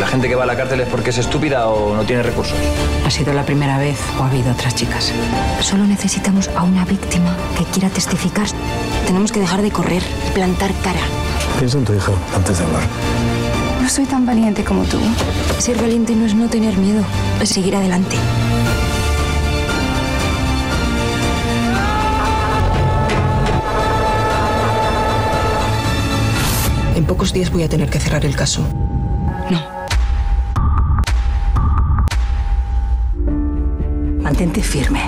¿La 0.00 0.06
gente 0.06 0.28
que 0.28 0.34
va 0.34 0.42
a 0.42 0.46
la 0.46 0.56
cárcel 0.56 0.80
es 0.80 0.88
porque 0.88 1.10
es 1.10 1.18
estúpida 1.18 1.68
o 1.68 1.94
no 1.94 2.02
tiene 2.04 2.22
recursos? 2.22 2.56
¿Ha 3.06 3.10
sido 3.10 3.32
la 3.32 3.44
primera 3.44 3.78
vez 3.78 3.98
o 4.18 4.22
ha 4.22 4.28
habido 4.28 4.50
otras 4.52 4.74
chicas? 4.74 5.12
Solo 5.60 5.84
necesitamos 5.84 6.48
a 6.56 6.62
una 6.62 6.84
víctima 6.84 7.36
que 7.56 7.64
quiera 7.64 7.88
testificar. 7.88 8.46
Tenemos 9.06 9.30
que 9.30 9.40
dejar 9.40 9.62
de 9.62 9.70
correr, 9.70 10.02
plantar 10.34 10.72
cara. 10.82 11.00
Piensa 11.58 11.78
en 11.78 11.84
tu 11.84 11.94
hijo 11.94 12.14
antes 12.34 12.58
de 12.58 12.64
hablar. 12.64 12.82
No 13.80 13.88
soy 13.88 14.04
tan 14.04 14.26
valiente 14.26 14.64
como 14.64 14.84
tú. 14.84 14.98
Ser 15.58 15.76
valiente 15.76 16.14
no 16.14 16.26
es 16.26 16.34
no 16.34 16.48
tener 16.48 16.76
miedo, 16.76 17.02
es 17.40 17.48
seguir 17.48 17.76
adelante. 17.76 18.16
En 26.94 27.04
pocos 27.04 27.32
días 27.32 27.50
voy 27.50 27.62
a 27.62 27.68
tener 27.68 27.88
que 27.90 27.98
cerrar 27.98 28.24
el 28.24 28.36
caso. 28.36 28.62
No. 29.50 29.81
Mantente 34.32 34.62
firme. 34.62 35.06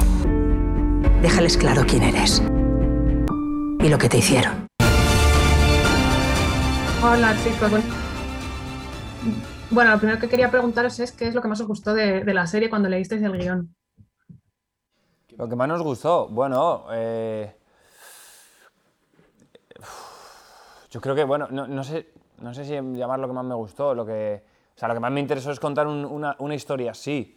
Déjales 1.22 1.56
claro 1.56 1.82
quién 1.88 2.02
eres. 2.02 2.42
Y 3.80 3.88
lo 3.88 3.96
que 3.96 4.06
te 4.06 4.18
hicieron. 4.18 4.66
Hola, 7.02 7.34
chicos. 7.42 7.70
Bueno- 7.70 7.84
Bueno, 9.70 9.92
lo 9.92 9.96
primero 9.98 10.20
que 10.20 10.28
quería 10.28 10.50
preguntaros 10.50 11.00
es 11.00 11.10
qué 11.12 11.26
es 11.26 11.34
lo 11.34 11.40
que 11.40 11.48
más 11.48 11.58
os 11.62 11.66
gustó 11.66 11.94
de, 11.94 12.22
de 12.22 12.34
la 12.34 12.46
serie 12.46 12.68
cuando 12.68 12.90
leísteis 12.90 13.22
el 13.22 13.32
guion. 13.38 13.74
Lo 15.38 15.48
que 15.48 15.56
más 15.56 15.68
nos 15.68 15.80
gustó, 15.82 16.28
bueno, 16.28 16.84
eh, 16.92 17.56
yo 20.90 21.00
creo 21.00 21.14
que, 21.14 21.24
bueno, 21.24 21.48
no, 21.50 21.66
no 21.66 21.82
sé, 21.82 22.10
no 22.42 22.52
sé 22.52 22.66
si 22.66 22.72
llamar 22.74 23.20
lo 23.20 23.26
que 23.28 23.32
más 23.32 23.44
me 23.46 23.54
gustó, 23.54 23.94
lo 23.94 24.04
que, 24.04 24.44
o 24.76 24.78
sea, 24.78 24.86
lo 24.88 24.92
que 24.92 25.00
más 25.00 25.10
me 25.12 25.20
interesó 25.20 25.50
es 25.50 25.58
contar 25.58 25.86
un- 25.86 26.04
una, 26.04 26.36
una 26.40 26.54
historia 26.54 26.90
así. 26.90 27.34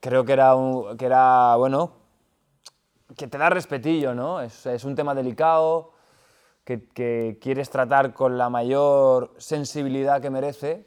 Creo 0.00 0.24
que 0.24 0.32
era, 0.32 0.54
un- 0.56 0.96
que 0.96 1.06
era, 1.06 1.56
bueno, 1.56 1.92
que 3.16 3.26
te 3.26 3.38
da 3.38 3.50
respetillo, 3.50 4.14
¿no? 4.14 4.40
Es, 4.40 4.64
es 4.66 4.84
un 4.84 4.94
tema 4.94 5.14
delicado, 5.14 5.92
que, 6.64 6.84
que 6.88 7.38
quieres 7.40 7.68
tratar 7.70 8.14
con 8.14 8.38
la 8.38 8.48
mayor 8.48 9.34
sensibilidad 9.38 10.20
que 10.22 10.30
merece, 10.30 10.86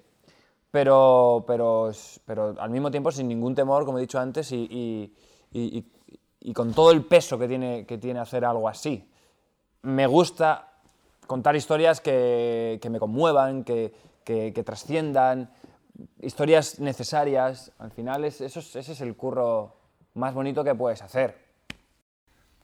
pero, 0.71 1.43
pero, 1.45 1.91
pero 2.25 2.55
al 2.57 2.69
mismo 2.69 2.89
tiempo 2.89 3.11
sin 3.11 3.27
ningún 3.27 3.53
temor, 3.53 3.85
como 3.85 3.97
he 3.97 4.01
dicho 4.01 4.19
antes, 4.19 4.51
y- 4.51 4.67
y- 4.71 5.11
y- 5.51 5.85
y 6.39 6.53
con 6.53 6.73
todo 6.73 6.91
el 6.91 7.03
peso 7.05 7.37
que 7.37 7.47
tiene, 7.47 7.85
que 7.85 7.97
tiene 7.97 8.19
hacer 8.19 8.45
algo 8.45 8.67
así. 8.67 9.07
Me 9.83 10.07
gusta 10.07 10.69
contar 11.27 11.55
historias 11.55 12.01
que, 12.01 12.79
que 12.81 12.89
me 12.89 12.99
conmuevan, 12.99 13.63
que, 13.63 13.93
que- 14.23 14.53
que 14.53 14.63
trasciendan, 14.63 15.51
historias 16.21 16.79
necesarias. 16.79 17.71
Al 17.79 17.91
final 17.91 18.25
es- 18.25 18.41
eso 18.41 18.59
es- 18.59 18.75
ese 18.75 18.93
es 18.93 19.01
el 19.01 19.15
curro 19.15 19.75
más 20.15 20.33
bonito 20.33 20.63
que 20.63 20.73
puedes 20.75 21.01
hacer. 21.01 21.37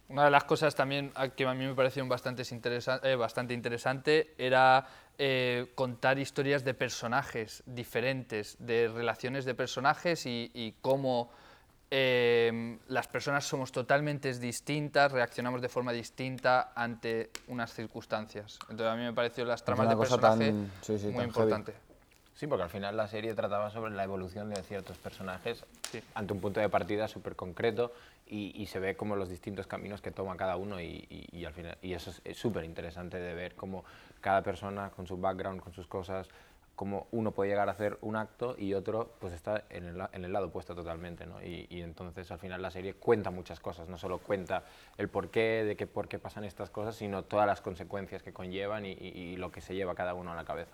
Una 0.07 0.25
de 0.25 0.31
las 0.31 0.43
cosas 0.45 0.73
también 0.73 1.13
que 1.35 1.45
a 1.45 1.53
mí 1.53 1.67
me 1.67 1.75
pareció 1.75 2.05
bastante, 2.07 2.41
interesa- 2.43 2.99
eh, 3.03 3.15
bastante 3.15 3.53
interesante 3.53 4.33
era 4.37 4.87
eh, 5.21 5.71
contar 5.75 6.17
historias 6.17 6.63
de 6.63 6.73
personajes 6.73 7.61
diferentes, 7.65 8.55
de 8.59 8.87
relaciones 8.87 9.43
de 9.45 9.53
personajes 9.53 10.25
y, 10.25 10.49
y 10.53 10.71
cómo 10.81 11.29
eh, 11.91 12.79
las 12.87 13.07
personas 13.09 13.43
somos 13.45 13.71
totalmente 13.71 14.31
distintas, 14.33 15.11
reaccionamos 15.11 15.61
de 15.61 15.67
forma 15.69 15.91
distinta 15.91 16.71
ante 16.75 17.31
unas 17.47 17.73
circunstancias. 17.73 18.57
Entonces 18.69 18.87
a 18.87 18.95
mí 18.95 19.03
me 19.03 19.13
pareció 19.13 19.43
las 19.43 19.63
tramas 19.65 19.87
de 19.89 19.95
personaje 19.97 20.51
tan- 20.53 20.71
sí, 20.81 20.97
sí, 20.99 21.07
muy 21.07 21.23
tan 21.25 21.31
heavy. 21.33 21.49
Sí, 22.39 22.47
porque 22.47 22.63
al 22.63 22.69
final 22.69 22.95
la 22.95 23.05
serie 23.09 23.33
trataba 23.33 23.69
sobre 23.69 23.91
la 23.91 24.05
evolución 24.05 24.49
de 24.49 24.63
ciertos 24.63 24.97
personajes 24.97 25.65
ante 26.13 26.31
un 26.31 26.39
punto 26.39 26.61
de 26.61 26.69
partida 26.69 27.09
súper 27.09 27.35
concreto 27.35 27.91
y, 28.25 28.53
y 28.55 28.67
se 28.67 28.79
ve 28.79 28.95
como 28.95 29.17
los 29.17 29.27
distintos 29.27 29.67
caminos 29.67 30.01
que 30.01 30.11
toma 30.11 30.37
cada 30.37 30.55
uno 30.55 30.79
y, 30.79 31.05
y- 31.09 31.27
y 31.37 31.43
al 31.43 31.51
final, 31.51 31.77
y 31.81 31.91
eso 31.91 32.13
es- 32.23 32.37
súper 32.37 32.63
interesante 32.63 33.17
de 33.19 33.33
ver 33.33 33.55
cómo 33.55 33.83
cada 34.21 34.41
persona 34.41 34.89
con 34.91 35.05
su 35.05 35.17
background, 35.17 35.59
con 35.59 35.73
sus 35.73 35.85
cosas, 35.87 36.29
cómo 36.77 37.07
uno 37.11 37.33
puede 37.33 37.49
llegar 37.49 37.67
a 37.67 37.73
hacer 37.73 37.97
un 37.99 38.15
acto 38.15 38.55
y 38.57 38.73
otro 38.73 39.17
pues 39.19 39.33
está 39.33 39.65
en 39.69 39.87
el, 39.87 39.97
la- 39.97 40.09
en 40.13 40.23
el 40.23 40.31
lado 40.31 40.47
opuesto 40.47 40.73
totalmente. 40.73 41.25
¿no? 41.25 41.43
Y, 41.43 41.67
y 41.69 41.81
entonces 41.81 42.31
al 42.31 42.39
final 42.39 42.61
la 42.61 42.71
serie 42.71 42.93
cuenta 42.93 43.31
muchas 43.31 43.59
cosas, 43.59 43.89
no 43.89 43.97
solo 43.97 44.19
cuenta 44.19 44.63
el 44.97 45.09
porqué 45.09 45.65
de 45.65 45.75
que 45.75 45.87
por 45.87 46.07
qué 46.07 46.19
pasan 46.19 46.45
estas 46.45 46.69
cosas, 46.69 46.95
sino 46.95 47.23
todas 47.25 47.47
las 47.47 47.59
consecuencias 47.59 48.23
que 48.23 48.31
conllevan 48.31 48.85
y- 48.85 48.93
y- 48.93 49.09
y 49.33 49.35
lo 49.35 49.51
que 49.51 49.59
se 49.59 49.75
lleva 49.75 49.93
cada 49.93 50.13
uno 50.13 50.31
a 50.31 50.35
la 50.35 50.45
cabeza. 50.45 50.71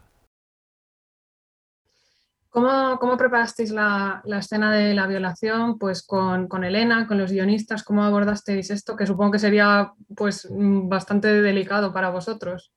¿Cómo, 2.55 2.97
cómo 2.99 3.17
preparasteis 3.17 3.69
la, 3.71 4.21
la 4.23 4.37
escena 4.39 4.71
de 4.71 4.93
la 4.93 5.07
violación? 5.07 5.77
Pues 5.77 6.01
con, 6.07 6.47
con 6.47 6.63
Elena, 6.63 7.05
con 7.05 7.17
los 7.17 7.29
guionistas, 7.29 7.83
¿cómo 7.83 8.01
abordasteis 8.01 8.69
esto? 8.71 8.95
Que 8.95 9.05
supongo 9.05 9.33
que 9.33 9.39
sería 9.39 9.91
pues 10.15 10.47
bastante 10.49 11.41
delicado 11.41 11.91
para 11.91 12.11
vosotros. 12.11 12.71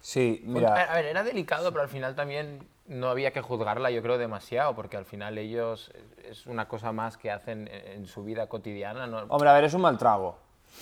Sí, 0.00 0.40
A 0.44 0.48
mira, 0.48 0.74
a 0.74 0.94
ver, 0.94 1.04
era 1.04 1.22
delicado, 1.22 1.72
pero 1.72 1.82
al 1.82 1.90
final 1.90 2.14
también 2.14 2.66
no 2.86 3.08
había 3.10 3.32
que 3.32 3.42
juzgarla, 3.42 3.90
yo 3.90 4.00
creo, 4.00 4.16
demasiado, 4.16 4.74
porque 4.74 4.96
al 4.96 5.04
final 5.04 5.36
ellos 5.36 5.92
es 6.26 6.46
una 6.46 6.66
cosa 6.66 6.90
más 6.92 7.18
que 7.18 7.30
hacen 7.30 7.68
en 7.68 7.84
en 7.94 8.06
su 8.06 8.24
vida 8.24 8.46
cotidiana. 8.46 9.06
¿no? 9.06 9.26
hombre, 9.28 9.50
a 9.50 9.52
ver, 9.52 9.64
es 9.64 9.74
un 9.74 9.82
mal 9.82 9.98
trago. 9.98 10.38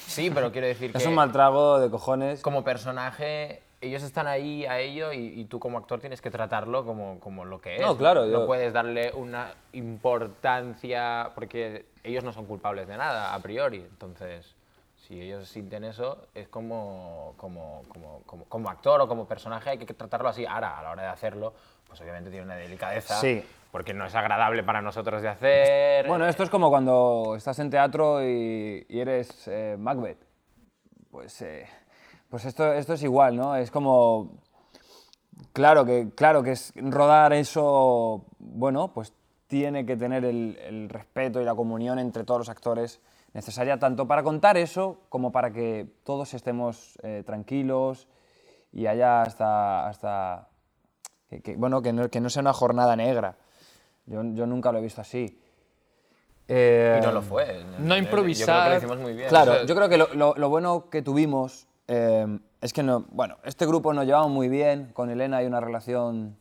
Sí, 0.06 0.30
pero 0.32 0.52
quiero 0.52 0.68
decir 0.68 0.92
que 0.92 0.98
Es 0.98 1.06
un 1.06 1.14
mal 1.14 1.32
trago 1.32 1.80
de 1.80 1.90
cojones. 1.90 2.40
como 2.42 2.62
personaje, 2.62 3.62
ellos 3.82 4.02
están 4.02 4.26
ahí 4.28 4.64
a 4.64 4.78
ello 4.78 5.12
y, 5.12 5.40
y 5.40 5.44
tú 5.46 5.58
como 5.58 5.76
actor 5.76 6.00
tienes 6.00 6.22
que 6.22 6.30
tratarlo 6.30 6.84
como, 6.86 7.18
como 7.20 7.44
lo 7.44 7.60
que 7.60 7.76
es. 7.76 7.80
No, 7.82 7.96
claro, 7.96 8.24
No 8.26 8.30
yo- 8.30 8.46
puedes 8.46 8.72
darle 8.72 9.12
una 9.12 9.52
importancia 9.72 11.30
porque 11.34 11.86
ellos 12.04 12.24
no 12.24 12.32
son 12.32 12.46
culpables 12.46 12.86
de 12.88 12.96
nada, 12.96 13.34
a 13.34 13.38
priori. 13.40 13.78
Entonces, 13.78 14.54
si 14.96 15.20
ellos 15.20 15.48
sienten 15.48 15.84
eso, 15.84 16.26
es 16.34 16.48
como, 16.48 17.34
como, 17.36 17.82
como, 17.88 18.20
como, 18.24 18.44
como 18.44 18.70
actor 18.70 19.00
o 19.00 19.08
como 19.08 19.26
personaje 19.26 19.70
hay 19.70 19.78
que 19.78 19.92
tratarlo 19.94 20.28
así. 20.28 20.46
Ahora, 20.46 20.78
a 20.78 20.82
la 20.82 20.90
hora 20.90 21.02
de 21.02 21.08
hacerlo, 21.08 21.52
pues 21.86 22.00
obviamente 22.00 22.30
tiene 22.30 22.44
una 22.46 22.56
delicadeza. 22.56 23.20
Sí. 23.20 23.44
Porque 23.70 23.94
no 23.94 24.04
es 24.04 24.14
agradable 24.14 24.62
para 24.62 24.82
nosotros 24.82 25.22
de 25.22 25.28
hacer. 25.28 26.06
Bueno, 26.06 26.26
esto 26.28 26.42
es 26.42 26.50
como 26.50 26.68
cuando 26.70 27.34
estás 27.36 27.58
en 27.58 27.70
teatro 27.70 28.22
y, 28.22 28.84
y 28.88 29.00
eres 29.00 29.48
eh, 29.48 29.76
Macbeth. 29.78 30.18
Pues, 31.10 31.40
eh, 31.42 31.66
pues 32.32 32.46
esto, 32.46 32.72
esto 32.72 32.94
es 32.94 33.02
igual, 33.02 33.36
¿no? 33.36 33.54
Es 33.56 33.70
como... 33.70 34.38
Claro 35.52 35.84
que, 35.84 36.08
claro 36.14 36.42
que 36.42 36.52
es 36.52 36.72
rodar 36.76 37.34
eso, 37.34 38.24
bueno, 38.38 38.92
pues 38.94 39.12
tiene 39.48 39.84
que 39.84 39.96
tener 39.98 40.24
el, 40.24 40.58
el 40.62 40.88
respeto 40.88 41.42
y 41.42 41.44
la 41.44 41.54
comunión 41.54 41.98
entre 41.98 42.24
todos 42.24 42.38
los 42.40 42.48
actores 42.48 43.00
necesaria 43.34 43.78
tanto 43.78 44.06
para 44.06 44.22
contar 44.22 44.56
eso 44.56 45.00
como 45.10 45.30
para 45.30 45.52
que 45.52 45.86
todos 46.04 46.32
estemos 46.32 46.98
eh, 47.02 47.22
tranquilos 47.26 48.08
y 48.72 48.86
haya 48.86 49.20
hasta, 49.20 49.88
hasta 49.88 50.48
que, 51.28 51.42
que, 51.42 51.56
bueno, 51.56 51.82
que 51.82 51.92
no, 51.92 52.08
que 52.08 52.20
no 52.20 52.30
sea 52.30 52.40
una 52.40 52.54
jornada 52.54 52.96
negra. 52.96 53.36
Yo, 54.06 54.22
yo 54.32 54.46
nunca 54.46 54.72
lo 54.72 54.78
he 54.78 54.82
visto 54.82 55.02
así. 55.02 55.38
Eh, 56.48 56.98
Y 56.98 57.04
no 57.04 57.12
lo 57.12 57.20
fue. 57.20 57.62
No 57.64 57.72
Yo 57.72 57.84
creo 57.86 57.98
improvisar. 57.98 58.64
que 58.64 58.70
lo 58.70 58.76
hicimos 58.78 58.98
muy 58.98 59.12
bien. 59.14 59.28
Claro, 59.28 59.52
O 59.52 59.54
sea, 59.56 59.64
yo 59.66 59.74
creo 59.74 59.88
que 59.90 59.98
lo, 59.98 60.08
lo- 60.14 60.34
lo 60.34 60.48
bueno 60.48 60.88
que 60.90 61.02
tuvimos 61.02 61.66
eh, 61.88 62.38
es 62.60 62.72
que 62.72 62.82
no, 62.82 63.06
bueno, 63.10 63.36
este 63.44 63.66
grupo 63.66 63.92
nos 63.92 64.06
llevamos 64.06 64.30
muy 64.30 64.48
bien, 64.48 64.90
con 64.92 65.10
Elena 65.10 65.38
hay 65.38 65.46
una 65.46 65.60
relación 65.60 66.36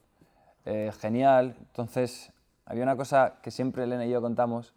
eh, 0.65 0.91
genial, 1.00 1.55
entonces 1.60 2.31
había 2.65 2.83
una 2.83 2.95
cosa 2.95 3.36
que 3.41 3.51
siempre 3.51 3.83
Elena 3.83 4.05
y 4.05 4.12
yo 4.12 4.21
contamos, 4.21 4.74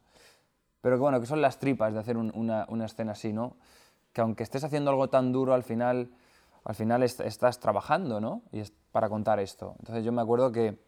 pero 0.81 0.97
que 0.97 1.01
bueno, 1.01 1.21
que 1.21 1.27
son 1.27 1.41
las 1.43 1.59
tripas 1.59 1.93
de 1.95 2.01
hacer 2.01 2.17
un- 2.17 2.33
una, 2.35 2.67
una 2.69 2.87
escena 2.87 3.13
así, 3.13 3.33
¿no? 3.33 3.57
Que 4.13 4.21
aunque 4.21 4.43
estés 4.43 4.65
haciendo 4.65 4.91
algo 4.91 5.09
tan 5.09 5.33
duro, 5.33 5.55
al 5.55 5.63
final, 5.63 6.11
al 6.65 6.75
final 6.75 7.03
est- 7.03 7.21
estás 7.21 7.59
trabajando, 7.61 8.21
¿no? 8.21 8.43
Y 8.53 8.61
es 8.61 8.73
para 8.93 9.09
contar 9.09 9.39
esto. 9.41 9.75
Entonces 9.81 10.05
yo 10.05 10.13
me 10.13 10.23
acuerdo 10.23 10.53
que 10.53 10.79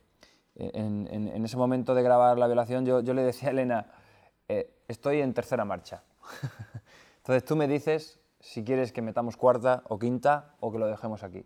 eh, 0.58 0.70
en 0.74 1.44
ese 1.44 1.56
momento 1.56 1.94
de 1.94 2.02
grabar 2.02 2.38
la 2.38 2.46
violación 2.46 2.86
yo, 2.86 3.00
yo 3.00 3.12
le 3.14 3.22
decía 3.22 3.48
a 3.48 3.52
Elena, 3.52 3.86
eh, 4.48 4.70
estoy 4.88 5.20
en 5.20 5.34
tercera 5.34 5.64
marcha. 5.64 6.02
Entonces 7.18 7.44
tú 7.44 7.56
me 7.56 7.66
dices 7.68 8.18
si 8.40 8.64
quieres 8.64 8.92
que 8.92 9.02
metamos 9.02 9.36
cuarta 9.36 9.82
o 9.88 9.98
quinta 9.98 10.54
o 10.60 10.70
que 10.72 10.78
lo 10.78 10.86
dejemos 10.86 11.22
aquí. 11.22 11.44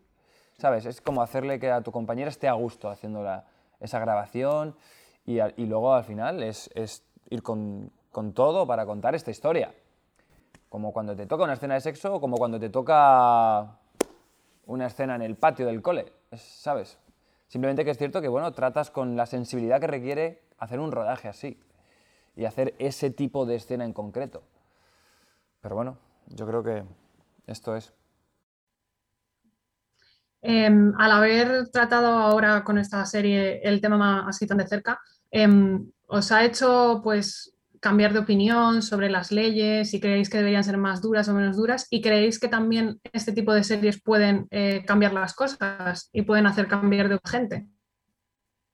¿Sabes? 0.59 0.85
Es 0.87 1.00
como 1.00 1.23
hacerle 1.23 1.59
que 1.59 1.70
a 1.70 1.80
tu 1.82 1.90
compañera 1.92 2.28
esté 2.28 2.49
a 2.49 2.52
gusto 2.52 2.88
haciendo 2.90 3.23
la- 3.23 3.47
esa 3.80 3.99
grabación 3.99 4.76
y, 5.25 5.38
y 5.40 5.66
luego 5.66 5.94
al 5.94 6.04
final 6.04 6.42
es, 6.42 6.68
es 6.75 7.02
ir 7.30 7.42
con, 7.42 7.90
con 8.12 8.32
todo 8.35 8.66
para 8.66 8.85
contar 8.85 9.14
esta 9.14 9.30
historia. 9.30 9.73
Como 10.68 10.92
cuando 10.92 11.16
te 11.16 11.26
toca 11.26 11.44
una 11.44 11.54
escena 11.54 11.75
de 11.75 11.80
sexo 11.80 12.14
o 12.14 12.20
como 12.20 12.37
cuando 12.37 12.61
te 12.61 12.68
toca 12.68 13.78
una 14.66 14.87
escena 14.87 15.14
en 15.16 15.23
el 15.23 15.37
patio 15.37 15.66
del 15.66 15.80
cole, 15.82 16.12
es- 16.30 16.42
¿sabes? 16.42 16.99
Simplemente 17.49 17.85
que 17.85 17.90
es 17.90 17.99
cierto 17.99 18.20
que, 18.20 18.28
bueno, 18.28 18.52
tratas 18.52 18.90
con 18.90 19.16
la 19.16 19.26
sensibilidad 19.26 19.80
que 19.80 19.87
requiere 19.88 20.42
hacer 20.59 20.78
un 20.78 20.92
rodaje 20.92 21.26
así 21.28 21.59
y 22.37 22.44
hacer 22.44 22.75
ese 22.78 23.11
tipo 23.11 23.47
de 23.47 23.56
escena 23.56 23.85
en 23.85 23.92
concreto. 23.92 24.42
Pero 25.61 25.75
bueno, 25.75 25.97
yo 26.30 26.46
creo 26.46 26.62
que 26.62 26.84
esto 27.46 27.76
es. 27.76 27.92
Em, 30.42 30.94
al 30.99 31.10
haber 31.12 31.68
tratado 31.68 32.06
ahora 32.08 32.64
con 32.64 32.78
esta 32.78 33.04
serie 33.04 33.60
el 33.62 33.80
tema 33.80 33.99
ma- 33.99 34.26
así 34.26 34.46
tan 34.46 34.56
de 34.58 34.66
cerca, 34.66 34.99
em, 35.30 35.90
¿os 36.06 36.32
ha 36.32 36.44
hecho 36.44 37.00
pues 37.04 37.54
cambiar 37.78 38.12
de 38.14 38.20
opinión 38.20 38.80
sobre 38.80 39.10
las 39.10 39.32
leyes? 39.32 39.90
Si 39.90 40.00
creéis 40.00 40.30
que 40.30 40.38
deberían 40.38 40.64
ser 40.64 40.78
más 40.78 41.02
duras 41.02 41.28
o 41.28 41.34
menos 41.34 41.56
duras, 41.56 41.87
y 41.90 42.00
creéis 42.00 42.38
que 42.38 42.49
también 42.49 43.00
este 43.12 43.32
tipo 43.32 43.52
de 43.52 43.64
series 43.64 44.00
pueden 44.02 44.46
eh, 44.50 44.82
cambiar 44.87 45.12
las 45.12 45.34
cosas 45.34 46.08
y 46.12 46.22
pueden 46.22 46.46
hacer 46.46 46.68
cambiar 46.68 47.08
de 47.10 47.18
gente. 47.25 47.66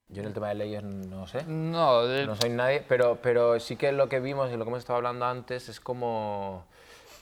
Yo 0.08 0.22
en 0.22 0.28
el 0.28 0.34
tema 0.34 0.50
de 0.50 0.54
leyes 0.54 0.84
no 0.84 1.26
sé. 1.26 1.44
No, 1.46 2.06
de- 2.06 2.26
No 2.26 2.36
soy 2.36 2.50
nadie, 2.50 2.84
pero, 2.88 3.18
pero 3.20 3.58
sí 3.58 3.74
que 3.74 3.90
lo 3.90 4.08
que 4.08 4.20
vimos 4.20 4.52
y 4.52 4.56
lo 4.56 4.62
que 4.64 4.68
hemos 4.68 4.78
estado 4.78 4.98
hablando 4.98 5.26
antes 5.26 5.68
es 5.68 5.80
como 5.80 6.64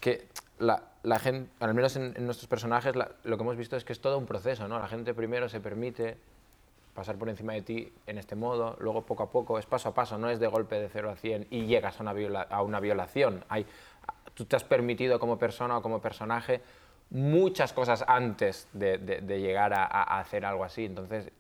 que 0.04 0.28
la, 0.58 1.18
gente, 1.18 1.50
al 1.60 1.72
menos 1.72 1.96
en, 1.96 2.12
nuestros 2.26 2.46
personajes, 2.46 2.94
lo 2.94 3.36
que 3.38 3.42
hemos 3.42 3.56
visto 3.56 3.74
es 3.74 3.84
que 3.86 3.94
es 3.94 4.02
todo 4.02 4.18
un 4.18 4.26
proceso, 4.26 4.68
¿no? 4.68 4.78
La 4.78 4.86
gente 4.86 5.14
primero 5.14 5.48
se 5.48 5.60
permite 5.60 6.18
pasar 6.92 7.16
por 7.16 7.30
encima 7.30 7.54
de 7.54 7.62
ti 7.62 7.92
en 8.06 8.18
este 8.18 8.36
modo, 8.36 8.76
luego 8.80 9.06
poco 9.06 9.22
a 9.22 9.30
poco, 9.30 9.58
es 9.58 9.64
paso 9.64 9.88
a 9.88 9.94
paso, 9.94 10.18
no 10.18 10.28
es 10.28 10.38
de 10.40 10.46
golpe 10.46 10.78
de 10.78 10.90
0 10.90 11.10
a 11.10 11.16
100 11.16 11.46
y 11.48 11.64
llegas 11.64 11.98
a 11.98 12.02
una, 12.62 12.80
violación. 12.80 13.46
Hay, 13.48 13.64
tú 14.34 14.44
te 14.44 14.56
has 14.56 14.64
permitido 14.64 15.18
como 15.18 15.38
persona 15.38 15.78
o 15.78 15.80
como 15.80 16.02
personaje 16.02 16.60
muchas 17.08 17.72
cosas 17.72 18.04
antes 18.06 18.68
de, 18.74 19.22
llegar 19.26 19.72
a 19.72 20.18
hacer 20.20 20.44
algo 20.44 20.64
así. 20.64 20.84
Entonces, 20.84 21.32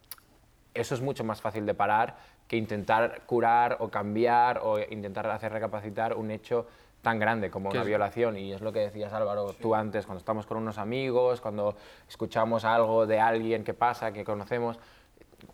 eso 0.72 0.94
es 0.94 1.02
mucho 1.02 1.22
más 1.22 1.42
fácil 1.42 1.66
de 1.66 1.74
parar 1.74 2.16
que 2.48 2.56
intentar 2.56 3.24
curar 3.26 3.76
o 3.80 3.90
cambiar 3.90 4.60
o 4.62 4.78
intentar 4.78 5.28
hacer 5.28 5.52
recapacitar 5.52 6.14
un 6.14 6.30
hecho 6.30 6.66
tan 7.04 7.20
grande 7.20 7.50
como 7.50 7.70
una 7.70 7.82
es- 7.82 7.86
violación. 7.86 8.36
Y 8.36 8.52
es 8.52 8.60
lo 8.60 8.72
que 8.72 8.80
decías 8.80 9.12
Álvaro, 9.12 9.52
tú 9.52 9.76
antes, 9.76 10.06
cuando 10.06 10.18
estamos 10.18 10.46
con 10.46 10.56
unos 10.56 10.78
amigos, 10.78 11.40
cuando 11.40 11.76
escuchamos 12.08 12.64
algo 12.64 13.06
de 13.06 13.20
alguien 13.20 13.62
que 13.62 13.74
pasa, 13.74 14.12
que 14.12 14.24
conocemos, 14.24 14.80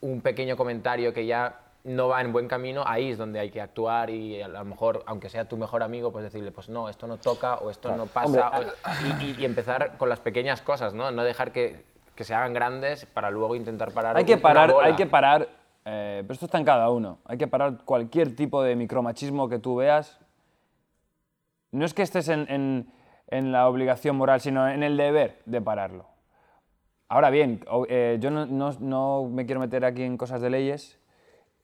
un 0.00 0.22
pequeño 0.22 0.56
comentario 0.56 1.12
que 1.12 1.26
ya 1.26 1.60
no 1.82 2.08
va 2.08 2.20
en 2.20 2.32
buen 2.32 2.46
camino, 2.46 2.84
ahí 2.86 3.10
es 3.10 3.18
donde 3.18 3.40
hay 3.40 3.50
que 3.50 3.60
actuar 3.60 4.10
y 4.10 4.40
a 4.40 4.48
lo 4.48 4.64
mejor, 4.64 5.02
aunque 5.06 5.28
sea 5.28 5.46
tu 5.46 5.56
mejor 5.56 5.82
amigo, 5.82 6.12
pues 6.12 6.22
decirle, 6.24 6.52
pues 6.52 6.68
no, 6.68 6.88
esto 6.88 7.06
no 7.06 7.16
toca 7.16 7.56
o 7.56 7.70
esto 7.70 7.94
no 7.96 8.06
pasa. 8.06 8.26
Hombre, 8.26 8.42
o- 8.70 9.22
y, 9.22 9.24
y- 9.24 9.36
y 9.40 9.44
empezar 9.44 9.96
con 9.98 10.08
las 10.08 10.20
pequeñas 10.20 10.62
cosas, 10.62 10.94
¿no? 10.94 11.10
No 11.10 11.24
dejar 11.24 11.52
que, 11.52 11.84
que 12.14 12.24
se 12.24 12.34
hagan 12.34 12.52
grandes 12.52 13.06
para 13.06 13.30
luego 13.30 13.56
intentar 13.56 13.92
parar 13.92 14.16
Hay 14.16 14.24
que 14.24 14.36
parar, 14.36 14.72
hay 14.82 14.94
que 14.94 15.06
parar, 15.06 15.48
eh, 15.86 16.18
pero 16.22 16.34
esto 16.34 16.44
está 16.44 16.58
en 16.58 16.64
cada 16.66 16.90
uno. 16.90 17.18
Hay 17.24 17.38
que 17.38 17.48
parar 17.48 17.78
cualquier 17.86 18.36
tipo 18.36 18.62
de 18.62 18.76
micromachismo 18.76 19.48
que 19.48 19.58
tú 19.58 19.76
veas. 19.76 20.20
No 21.72 21.85
es 21.85 21.94
que 21.94 22.02
estés 22.02 22.28
en, 22.28 22.46
en- 22.50 22.92
en 23.28 23.52
la 23.52 23.68
obligación 23.68 24.16
moral, 24.16 24.40
sino 24.40 24.68
en 24.68 24.83
el 24.83 24.96
deber 24.96 25.40
de 25.46 25.61
pararlo. 25.61 26.06
Ahora 27.09 27.30
bien, 27.30 27.64
eh, 27.88 28.18
yo 28.20 28.30
no, 28.30 28.46
no- 28.46 28.72
no 28.80 29.28
me 29.30 29.46
quiero 29.46 29.61
meter 29.61 29.85
aquí 29.85 30.02
en 30.02 30.16
cosas 30.16 30.40
de 30.40 30.50
leyes, 30.50 30.98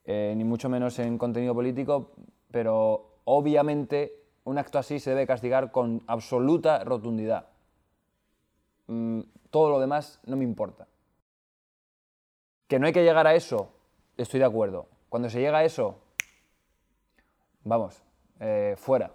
eh, 0.05 0.33
ni 0.37 0.43
mucho 0.43 0.69
menos 0.69 0.97
en 0.99 1.17
contenido 1.17 1.53
político, 1.53 2.11
pero 2.51 3.19
obviamente 3.25 4.13
un 4.45 4.57
acto 4.57 4.79
así 4.79 4.99
se 4.99 5.09
debe 5.09 5.27
castigar 5.27 5.71
con 5.71 6.03
absoluta 6.07 6.83
rotundidad. 6.85 7.47
Mm, 8.87 9.21
todo 9.49 9.69
lo 9.69 9.79
demás 9.79 10.21
no 10.25 10.37
me 10.37 10.45
importa. 10.45 10.87
Que 12.67 12.79
no 12.79 12.87
hay 12.87 12.93
que 12.93 13.03
llegar 13.03 13.27
a 13.27 13.35
eso, 13.35 13.73
estoy 14.17 14.39
de 14.39 14.45
acuerdo. 14.45 14.87
Cuando 15.09 15.29
se 15.29 15.39
llega 15.41 15.57
a 15.59 15.63
eso, 15.65 15.99
vamos, 17.63 18.01
eh, 18.39 18.75
fuera. 18.77 19.11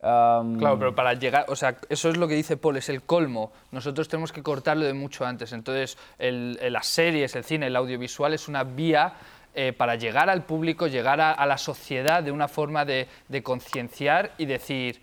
Am, 0.00 0.58
Claro, 0.58 0.78
pero 0.78 0.94
para 0.94 1.14
llegar, 1.14 1.46
o 1.48 1.56
sea, 1.56 1.76
eso 1.88 2.08
es 2.08 2.16
lo 2.16 2.28
que 2.28 2.34
dice 2.34 2.56
Paul, 2.56 2.76
es 2.76 2.88
el 2.88 3.02
colmo. 3.02 3.52
Nosotros 3.72 4.08
tenemos 4.08 4.30
que 4.32 4.42
cortarlo 4.42 4.84
de 4.84 4.92
mucho 4.94 5.24
antes. 5.26 5.52
Entonces, 5.52 5.98
el- 6.18 6.58
las 6.72 6.86
series, 6.86 7.34
el 7.34 7.44
cine, 7.44 7.66
el 7.66 7.76
audiovisual 7.76 8.32
es 8.34 8.46
una 8.48 8.62
vía 8.64 9.14
eh, 9.54 9.72
para 9.72 9.96
llegar 9.96 10.30
al 10.30 10.44
público, 10.44 10.86
llegar 10.86 11.20
a, 11.20 11.32
a 11.32 11.44
la 11.46 11.58
sociedad 11.58 12.22
de 12.22 12.30
una 12.30 12.46
forma 12.46 12.84
de, 12.84 13.08
de 13.26 13.42
concienciar 13.42 14.30
y 14.38 14.46
decir, 14.46 15.00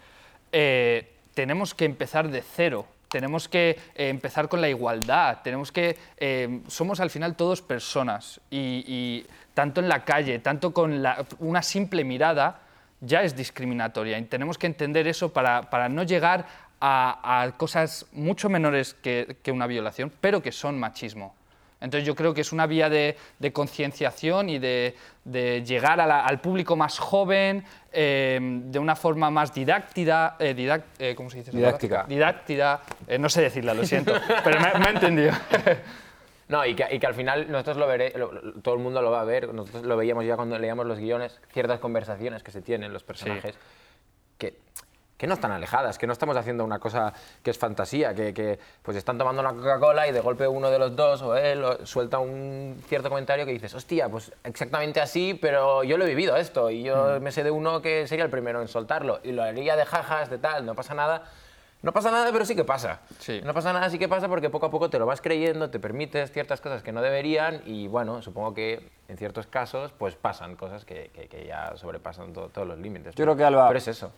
eh, 0.54 1.12
tenemos 1.34 1.74
que 1.74 1.84
empezar 1.84 2.30
de 2.30 2.42
cero. 2.42 2.86
Tenemos 3.10 3.50
que 3.50 3.72
eh, 3.96 4.10
empezar 4.10 4.48
con 4.48 4.62
la 4.62 4.70
igualdad, 4.70 5.40
tenemos 5.44 5.72
que... 5.72 5.98
eh, 6.18 6.62
somos 6.68 7.00
al 7.02 7.10
final 7.10 7.36
todos 7.36 7.62
personas 7.62 8.40
y, 8.50 8.84
y 8.88 9.26
tanto 9.54 9.82
en 9.82 9.90
la 9.90 10.06
calle, 10.06 10.40
tanto 10.40 10.74
con 10.74 11.04
la- 11.04 11.26
una 11.40 11.62
simple 11.62 12.04
mirada, 12.06 12.60
ya 13.02 13.24
es 13.24 13.36
discriminatoria 13.36 14.18
y 14.18 14.24
tenemos 14.26 14.58
que 14.58 14.68
entender 14.68 15.08
eso 15.08 15.32
para, 15.34 15.70
para 15.70 15.90
no 15.90 16.04
llegar 16.04 16.46
a, 16.82 17.42
a 17.44 17.52
cosas 17.54 18.06
mucho 18.12 18.50
menores 18.50 18.94
que, 18.94 19.38
que 19.44 19.52
una 19.52 19.68
violación, 19.68 20.12
pero 20.22 20.42
que 20.42 20.52
son 20.52 20.80
machismo. 20.80 21.36
Entonces 21.82 22.08
yo 22.08 22.16
creo 22.16 22.34
que 22.34 22.42
es 22.42 22.52
una 22.52 22.66
vía 22.66 22.90
de, 22.90 23.18
de 23.38 23.52
concienciación 23.54 24.50
y 24.50 24.60
de, 24.60 24.96
de 25.26 25.62
llegar 25.64 26.00
a 26.00 26.08
la- 26.08 26.22
al 26.26 26.40
público 26.40 26.76
más 26.76 26.98
joven 26.98 27.64
eh, 27.92 28.40
de 28.42 28.80
una 28.80 28.96
forma 28.96 29.30
más 29.30 29.54
didáctida, 29.54 30.36
eh, 30.40 30.80
eh, 31.00 31.14
¿cómo 31.16 31.30
se 31.30 31.40
dice? 31.40 31.52
Didáctica. 32.08 32.82
Eh, 33.08 33.20
no 33.20 33.30
sé 33.30 33.42
decirla, 33.42 33.74
lo 33.74 33.84
siento, 33.86 34.14
pero 34.44 34.60
me, 34.62 34.74
me 34.80 34.86
ha 34.86 34.90
entendido. 34.92 35.34
No, 36.48 36.64
y 36.66 36.76
que, 36.76 36.86
y 36.92 37.00
que 37.00 37.08
al 37.08 37.16
final 37.16 37.52
nosotros 37.52 37.78
lo 37.78 37.88
veré, 37.88 38.14
lo- 38.16 38.32
lo- 38.32 38.54
todo 38.62 38.76
el 38.76 38.82
mundo 38.82 39.02
lo 39.02 39.10
va 39.12 39.22
a 39.22 39.26
ver, 39.26 39.52
nosotros 39.54 39.84
lo 39.84 39.98
veíamos 39.98 40.26
ya 40.26 40.36
cuando 40.36 40.60
leíamos 40.60 40.86
los 40.86 41.00
guiones, 41.00 41.40
ciertas 41.52 41.80
conversaciones 41.80 42.44
que 42.44 42.52
se 42.52 42.62
tienen 42.62 42.94
los 42.94 43.04
personajes, 43.04 43.56
que, 44.38 44.56
que 45.18 45.26
no 45.28 45.34
están 45.34 45.52
alejadas, 45.52 45.98
que 45.98 46.06
no 46.06 46.14
estamos 46.14 46.38
haciendo 46.38 46.64
una 46.64 46.78
cosa 46.78 47.14
que 47.42 47.50
es 47.50 47.58
fantasía, 47.58 48.14
que, 48.14 48.32
que, 48.34 48.60
pues 48.84 48.96
están 48.96 49.18
tomando 49.18 49.42
una 49.42 49.54
Coca-Cola 49.54 50.08
y 50.08 50.12
de 50.12 50.20
golpe 50.20 50.48
uno 50.48 50.70
de 50.70 50.78
los 50.78 50.96
dos 50.96 51.22
o 51.24 51.36
él 51.36 51.64
o- 51.64 51.84
suelta 51.86 52.20
un 52.20 52.80
cierto 52.88 53.10
comentario 53.10 53.44
que 53.46 53.52
dices, 53.54 53.74
hostia, 53.74 54.08
pues 54.08 54.32
exactamente 54.44 55.02
así, 55.02 55.34
pero 55.42 55.84
yo 55.84 55.98
lo 55.98 56.04
he 56.04 56.08
vivido 56.10 56.36
esto 56.36 56.70
y 56.70 56.84
yo 56.84 57.20
me 57.22 57.32
sé 57.32 57.44
de 57.44 57.50
uno 57.50 57.82
que 57.82 58.08
sería 58.08 58.24
el 58.26 58.30
primero 58.30 58.62
en 58.62 58.68
soltarlo 58.68 59.20
y 59.24 59.32
lo 59.32 59.42
haría 59.42 59.76
de 59.76 59.86
jajas, 59.86 60.30
de 60.30 60.38
tal, 60.38 60.64
no 60.66 60.76
pasa 60.76 60.94
nada. 60.94 61.24
No 61.82 61.94
pasa 61.94 62.10
nada, 62.10 62.32
pero 62.32 62.46
sí 62.46 62.56
que 62.56 62.64
pasa. 62.64 63.02
No 63.42 63.54
pasa 63.54 63.72
nada, 63.72 63.90
sí 63.92 64.00
que 64.00 64.08
pasa 64.10 64.28
porque 64.28 64.50
poco 64.50 64.66
a 64.66 64.72
poco 64.72 64.90
te 64.90 64.98
lo 64.98 65.06
vas 65.06 65.22
creyendo, 65.22 65.70
te 65.70 65.80
permites 65.80 66.32
ciertas 66.32 66.60
cosas 66.60 66.82
que 66.82 66.92
no 66.92 67.02
deberían 67.02 67.62
y 67.66 67.88
bueno, 67.88 68.22
supongo 68.24 68.54
que 68.56 68.90
en 69.08 69.18
ciertos 69.18 69.46
casos 69.46 69.92
pues 69.92 70.16
pasan 70.16 70.56
cosas 70.56 70.84
que, 70.84 71.12
que- 71.14 71.28
que 71.28 71.46
ya 71.46 71.76
sobrepasan 71.78 72.34
to- 72.34 72.50
todos 72.50 72.68
los 72.68 72.80
límites. 72.80 73.14
Yo 73.16 73.24
creo 73.26 73.36
que 73.36 73.44
Alba, 73.44 73.68
Pero 73.68 73.78
es 73.78 73.88
eso. 73.88 74.12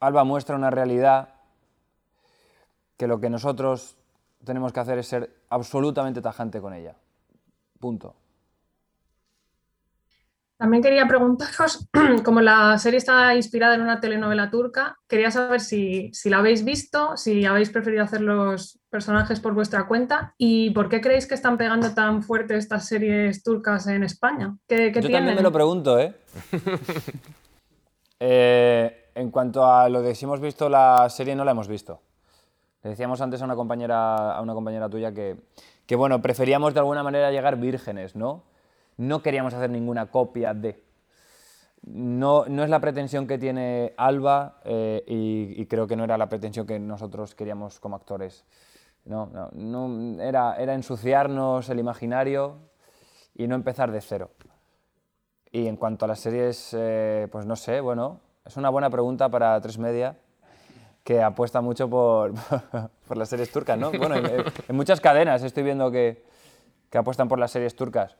Alba 0.00 0.24
muestra 0.24 0.54
una 0.56 0.70
realidad 0.70 1.30
que 2.98 3.06
lo 3.06 3.20
que 3.20 3.30
nosotros 3.30 3.96
tenemos 4.44 4.72
que 4.72 4.80
hacer 4.80 4.98
es 4.98 5.06
ser 5.08 5.34
absolutamente 5.48 6.20
tajante 6.20 6.60
con 6.60 6.74
ella. 6.74 6.94
Punto. 7.80 8.14
También 10.58 10.82
quería 10.82 11.06
preguntaros, 11.06 11.86
como 12.24 12.40
la 12.40 12.78
serie 12.78 12.96
está 12.96 13.34
inspirada 13.34 13.74
en 13.74 13.82
una 13.82 14.00
telenovela 14.00 14.50
turca, 14.50 14.96
quería 15.06 15.30
saber 15.30 15.60
si, 15.60 16.10
la 16.24 16.38
habéis 16.38 16.64
visto, 16.64 17.14
si 17.16 17.44
habéis 17.44 17.68
preferido 17.68 18.02
hacer 18.02 18.22
los 18.22 18.78
personajes 18.88 19.38
por 19.40 19.52
vuestra 19.52 19.86
cuenta 19.86 20.34
y 20.38 20.70
por 20.70 20.88
qué 20.88 21.02
creéis 21.02 21.26
que 21.26 21.34
están 21.34 21.58
pegando 21.58 21.90
tan 21.90 22.22
fuerte 22.22 22.56
estas 22.56 22.86
series 22.86 23.42
turcas 23.42 23.86
en 23.86 24.02
España. 24.02 24.56
¿Qué, 24.66 24.92
Yo 24.94 25.02
también 25.02 25.34
me 25.36 25.42
lo 25.42 25.52
pregunto, 25.52 25.98
¿eh? 25.98 26.14
¿eh? 28.20 29.10
En 29.14 29.30
cuanto 29.30 29.70
a 29.70 29.90
lo 29.90 30.00
de 30.00 30.14
si 30.14 30.24
hemos 30.24 30.40
visto 30.40 30.70
la 30.70 31.06
serie, 31.10 31.36
no 31.36 31.44
la 31.44 31.50
hemos 31.50 31.68
visto. 31.68 32.00
Le 32.82 32.90
decíamos 32.90 33.20
antes 33.20 33.42
a 33.42 33.44
una 33.44 33.56
compañera, 33.56 34.32
a 34.34 34.40
una 34.40 34.54
compañera 34.54 34.88
tuya 34.88 35.12
que, 35.12 35.36
que, 35.84 35.96
bueno, 35.96 36.22
preferíamos 36.22 36.72
de 36.72 36.80
alguna 36.80 37.02
manera 37.02 37.30
llegar 37.30 37.56
vírgenes, 37.56 38.16
¿no? 38.16 38.44
No 38.96 39.22
queríamos 39.22 39.52
hacer 39.52 39.70
ninguna 39.70 40.06
copia 40.06 40.54
de. 40.54 40.82
No, 41.82 42.46
no 42.46 42.64
es 42.64 42.70
la 42.70 42.80
pretensión 42.80 43.26
que 43.26 43.38
tiene 43.38 43.94
Alba 43.96 44.60
eh, 44.64 45.04
y, 45.06 45.66
creo 45.66 45.86
que 45.86 45.94
no 45.94 46.04
era 46.04 46.18
la 46.18 46.28
pretensión 46.28 46.66
que 46.66 46.78
nosotros 46.78 47.34
queríamos 47.34 47.78
como 47.78 47.96
actores. 47.96 48.44
No, 49.04 49.30
no, 49.52 50.20
era, 50.20 50.56
era 50.56 50.74
ensuciarnos 50.74 51.68
el 51.68 51.78
imaginario 51.78 52.56
y 53.34 53.46
no 53.46 53.54
empezar 53.54 53.92
de 53.92 54.00
cero. 54.00 54.30
Y 55.52 55.68
en 55.68 55.76
cuanto 55.76 56.06
a 56.06 56.08
las 56.08 56.18
series, 56.18 56.74
eh, 56.76 57.28
pues 57.30 57.46
no 57.46 57.54
sé, 57.54 57.80
bueno, 57.80 58.20
es 58.44 58.56
una 58.56 58.68
buena 58.68 58.90
pregunta 58.90 59.28
para 59.28 59.60
Tres 59.60 59.78
Media, 59.78 60.18
que 61.04 61.22
apuesta 61.22 61.60
mucho 61.60 61.88
por, 61.88 62.32
por 63.06 63.16
las 63.16 63.28
series 63.28 63.52
turcas, 63.52 63.78
¿no? 63.78 63.92
Bueno, 63.92 64.16
en, 64.16 64.44
en, 64.68 64.76
muchas 64.76 65.00
cadenas 65.00 65.44
estoy 65.44 65.62
viendo 65.62 65.92
que, 65.92 66.24
que 66.90 66.98
apuestan 66.98 67.28
por 67.28 67.38
las 67.38 67.52
series 67.52 67.76
turcas 67.76 68.16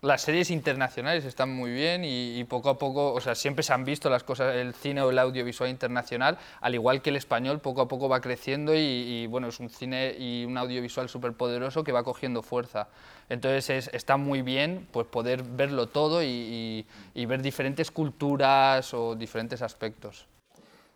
las 0.00 0.22
series 0.22 0.50
internacionales 0.50 1.24
están 1.24 1.50
muy 1.50 1.72
bien 1.72 2.02
y, 2.04 2.44
poco 2.44 2.70
a 2.70 2.78
poco, 2.78 3.12
o 3.12 3.20
sea, 3.20 3.34
siempre 3.34 3.64
se 3.64 3.72
han 3.72 3.84
visto 3.84 4.08
las 4.08 4.22
cosas, 4.22 4.54
el 4.54 4.72
cine 4.74 5.02
o 5.02 5.10
el 5.10 5.18
audiovisual 5.18 5.68
internacional, 5.68 6.38
al 6.60 6.74
igual 6.74 7.02
que 7.02 7.10
el 7.10 7.16
español, 7.16 7.60
poco 7.60 7.80
a 7.80 7.88
poco 7.88 8.08
va 8.08 8.20
creciendo 8.20 8.74
y, 8.74 9.26
bueno, 9.26 9.48
es 9.48 9.58
un 9.58 9.70
cine 9.70 10.14
y 10.16 10.44
un 10.44 10.56
audiovisual 10.56 11.08
súper 11.08 11.32
poderoso 11.32 11.82
que 11.82 11.90
va 11.90 12.04
cogiendo 12.04 12.42
fuerza. 12.42 12.88
Entonces 13.28 13.90
está 13.92 14.16
muy 14.16 14.42
bien 14.42 14.86
pues, 14.92 15.06
poder 15.06 15.42
verlo 15.42 15.88
todo 15.88 16.22
y, 16.22 16.86
ver 17.14 17.42
diferentes 17.42 17.90
culturas 17.90 18.94
o 18.94 19.16
diferentes 19.16 19.62
aspectos. 19.62 20.26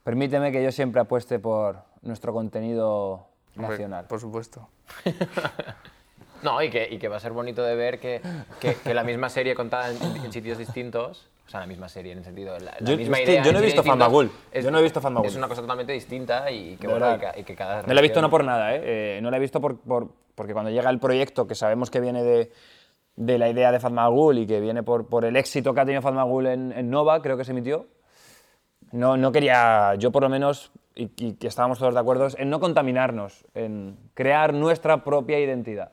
Permíteme 0.04 0.50
que 0.50 0.62
yo 0.62 0.72
siempre 0.72 1.00
apueste 1.00 1.38
por 1.38 1.82
nuestro 2.02 2.32
contenido 2.32 3.26
nacional. 3.54 4.06
por 4.06 4.20
supuesto. 4.20 4.68
No, 6.42 6.60
y 6.62 6.70
que, 6.70 6.88
y 6.90 6.98
que 6.98 7.08
va 7.08 7.16
a 7.16 7.20
ser 7.20 7.32
bonito 7.32 7.62
de 7.62 7.76
ver 7.76 8.00
que, 8.00 8.20
que, 8.60 8.94
la 8.94 9.04
misma 9.04 9.28
serie 9.28 9.54
contada 9.54 9.90
en, 9.90 10.32
sitios 10.32 10.58
distintos, 10.58 11.28
o 11.46 11.50
sea, 11.50 11.60
la 11.60 11.66
misma 11.66 11.88
serie 11.88 12.12
en 12.12 12.18
el 12.18 12.24
sentido, 12.24 12.58
la, 12.58 12.76
la 12.80 12.90
yo, 12.90 12.96
misma 12.96 13.20
idea. 13.20 13.42
Yo 13.42 13.52
no 13.52 13.60
he 13.60 13.62
visto 13.62 13.82
Fanmagul. 13.82 14.30
Yo 14.52 14.70
no 14.70 14.78
he 14.78 14.82
visto 14.82 15.00
Fanmagul. 15.00 15.28
Es 15.28 15.36
una 15.36 15.48
cosa 15.48 15.60
totalmente 15.60 15.92
distinta 15.92 16.50
y 16.50 16.76
que, 16.76 16.88
bueno, 16.88 17.06
y 17.36 17.44
que, 17.44 17.54
cada. 17.54 17.82
No 17.82 17.94
la 17.94 18.00
he 18.00 18.02
visto 18.02 18.20
no 18.20 18.28
por 18.28 18.44
nada, 18.44 18.74
¿eh? 18.74 18.80
¿eh? 19.18 19.20
no 19.22 19.30
la 19.30 19.36
he 19.36 19.40
visto 19.40 19.60
por, 19.60 19.78
por, 19.78 20.08
porque 20.34 20.52
cuando 20.52 20.70
llega 20.70 20.90
el 20.90 20.98
proyecto, 20.98 21.46
que 21.46 21.54
sabemos 21.54 21.90
que 21.90 22.00
viene 22.00 22.22
de, 22.24 22.50
de 23.16 23.38
la 23.38 23.48
idea 23.48 23.70
de 23.70 23.78
Fatmagul 23.78 24.38
y 24.38 24.46
que 24.46 24.60
viene 24.60 24.82
por, 24.82 25.06
por 25.06 25.24
el 25.24 25.36
éxito 25.36 25.74
que 25.74 25.80
ha 25.80 25.84
tenido 25.84 26.02
Fatmagul 26.02 26.46
en, 26.46 26.72
en 26.72 26.90
Nova, 26.90 27.22
creo 27.22 27.36
que 27.36 27.44
se 27.44 27.52
emitió. 27.52 27.86
No, 28.90 29.16
no 29.16 29.32
quería, 29.32 29.94
yo 29.94 30.10
por 30.12 30.22
lo 30.22 30.28
menos, 30.28 30.70
y 30.94 31.08
que 31.08 31.46
estábamos 31.46 31.78
todos 31.78 31.94
de 31.94 32.00
acuerdo, 32.00 32.28
en 32.36 32.50
no 32.50 32.60
contaminarnos, 32.60 33.46
en 33.54 33.96
crear 34.12 34.52
nuestra 34.52 35.02
propia 35.02 35.38
identidad. 35.38 35.92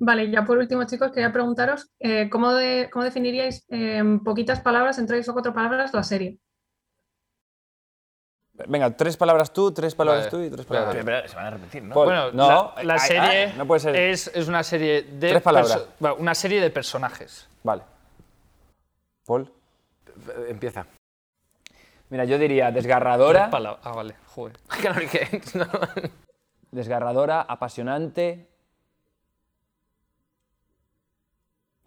Vale, 0.00 0.30
ya 0.30 0.44
por 0.44 0.58
último, 0.58 0.84
chicos, 0.84 1.10
quería 1.10 1.32
preguntaros 1.32 1.90
eh, 1.98 2.30
¿cómo, 2.30 2.52
¿cómo, 2.92 3.04
definiríais 3.04 3.66
en 3.68 4.22
poquitas 4.22 4.60
palabras, 4.60 4.98
en 4.98 5.06
tres 5.06 5.28
o 5.28 5.32
cuatro 5.32 5.52
palabras, 5.52 5.92
la 5.92 6.04
serie? 6.04 6.38
Venga, 8.66 8.96
tres 8.96 9.16
palabras 9.16 9.52
tú, 9.52 9.72
tres 9.72 9.94
palabras 9.94 10.28
tú 10.28 10.40
y 10.40 10.50
tres 10.50 10.66
palabras 10.66 11.30
se 11.30 11.36
van 11.36 11.46
a 11.46 11.50
repetir, 11.50 11.82
¿no? 11.82 11.94
bueno, 11.94 12.30
no, 12.32 12.74
la, 12.82 12.98
serie 12.98 13.52
no 13.56 13.66
puede 13.66 13.80
ser. 13.80 13.96
Es, 13.96 14.28
es, 14.34 14.48
una 14.48 14.62
serie 14.62 15.02
de... 15.02 15.28
Tres 15.30 15.42
palabras. 15.42 15.86
una 16.18 16.34
serie 16.34 16.60
de 16.60 16.70
personajes. 16.70 17.48
Vale. 17.62 17.82
Paul. 19.26 19.52
Empieza. 20.48 20.86
Mira, 22.10 22.24
yo 22.24 22.38
diría 22.38 22.70
desgarradora. 22.70 23.50
Ah, 23.52 23.92
vale, 23.92 24.16
joder. 24.26 24.56
desgarradora, 26.70 27.42
apasionante, 27.42 28.48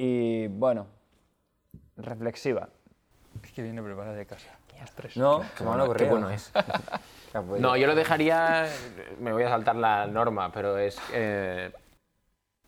y 0.04 0.48
bueno, 0.48 0.88
reflexiva. 1.96 2.70
Es 3.44 3.52
que 3.52 3.62
viene 3.62 3.84
preparada 3.84 4.16
de 4.16 4.26
casa. 4.26 4.50
No, 5.16 5.44
qué, 5.56 5.64
bueno, 5.64 5.94
qué 5.94 6.06
bueno 6.06 6.30
es. 6.32 6.52
no, 7.60 7.78
yo 7.78 7.86
lo 7.86 7.94
dejaría, 7.94 8.68
me 9.20 9.32
voy 9.32 9.44
a 9.44 9.50
saltar 9.50 9.76
la 9.76 10.08
norma, 10.08 10.52
pero 10.52 10.80
es 10.80 11.00
eh, 11.14 11.72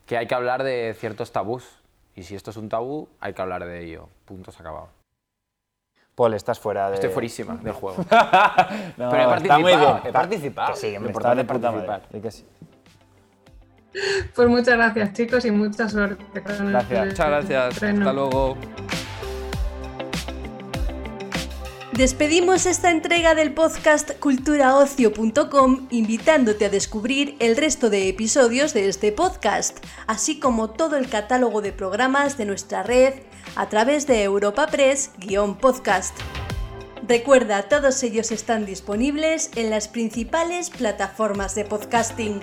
que 0.06 0.16
hay 0.16 0.28
que 0.28 0.34
hablar 0.36 0.62
de 0.62 0.94
ciertos 0.96 1.32
tabús. 1.32 1.82
Y 2.14 2.22
si 2.22 2.36
esto 2.36 2.52
es 2.52 2.56
un 2.56 2.68
tabú, 2.68 3.08
hay 3.18 3.32
que 3.32 3.42
hablar 3.42 3.64
de 3.64 3.82
ello. 3.82 4.08
Puntos 4.26 4.60
acabado. 4.60 4.90
Paul, 6.14 6.34
estás 6.34 6.60
fuera 6.60 6.90
de... 6.90 6.94
Estoy 6.94 7.10
fuerísima 7.10 7.56
del 7.56 7.72
juego. 7.80 7.96
no, 8.96 9.10
pero 9.10 9.22
he 9.22 9.26
participado. 9.26 9.60
Muy 9.60 9.74
bien. 9.74 10.00
He 10.04 10.12
participado. 10.12 10.76
sí, 10.76 10.98
me 11.00 11.08
importante 11.08 11.42
de 11.42 11.44
participar. 11.44 12.02
Que 12.22 12.30
sí. 12.30 12.46
Pues 14.34 14.48
muchas 14.48 14.74
gracias, 14.74 15.12
chicos, 15.12 15.44
y 15.44 15.50
mucha 15.50 15.88
suerte 15.88 16.24
gracias. 16.34 17.06
Muchas 17.06 17.26
gracias. 17.28 17.82
Hasta 17.82 18.12
luego. 18.12 18.56
Despedimos 21.96 22.66
esta 22.66 22.90
entrega 22.90 23.36
del 23.36 23.54
podcast 23.54 24.18
culturaocio.com 24.18 25.86
invitándote 25.90 26.64
a 26.64 26.68
descubrir 26.68 27.36
el 27.38 27.56
resto 27.56 27.88
de 27.88 28.08
episodios 28.08 28.74
de 28.74 28.88
este 28.88 29.12
podcast, 29.12 29.78
así 30.08 30.40
como 30.40 30.70
todo 30.70 30.96
el 30.96 31.08
catálogo 31.08 31.62
de 31.62 31.72
programas 31.72 32.36
de 32.36 32.46
nuestra 32.46 32.82
red 32.82 33.14
a 33.54 33.68
través 33.68 34.08
de 34.08 34.24
Europa 34.24 34.66
Press-podcast. 34.66 36.16
Recuerda, 37.06 37.68
todos 37.68 38.02
ellos 38.02 38.32
están 38.32 38.66
disponibles 38.66 39.52
en 39.54 39.70
las 39.70 39.86
principales 39.86 40.70
plataformas 40.70 41.54
de 41.54 41.64
podcasting. 41.64 42.40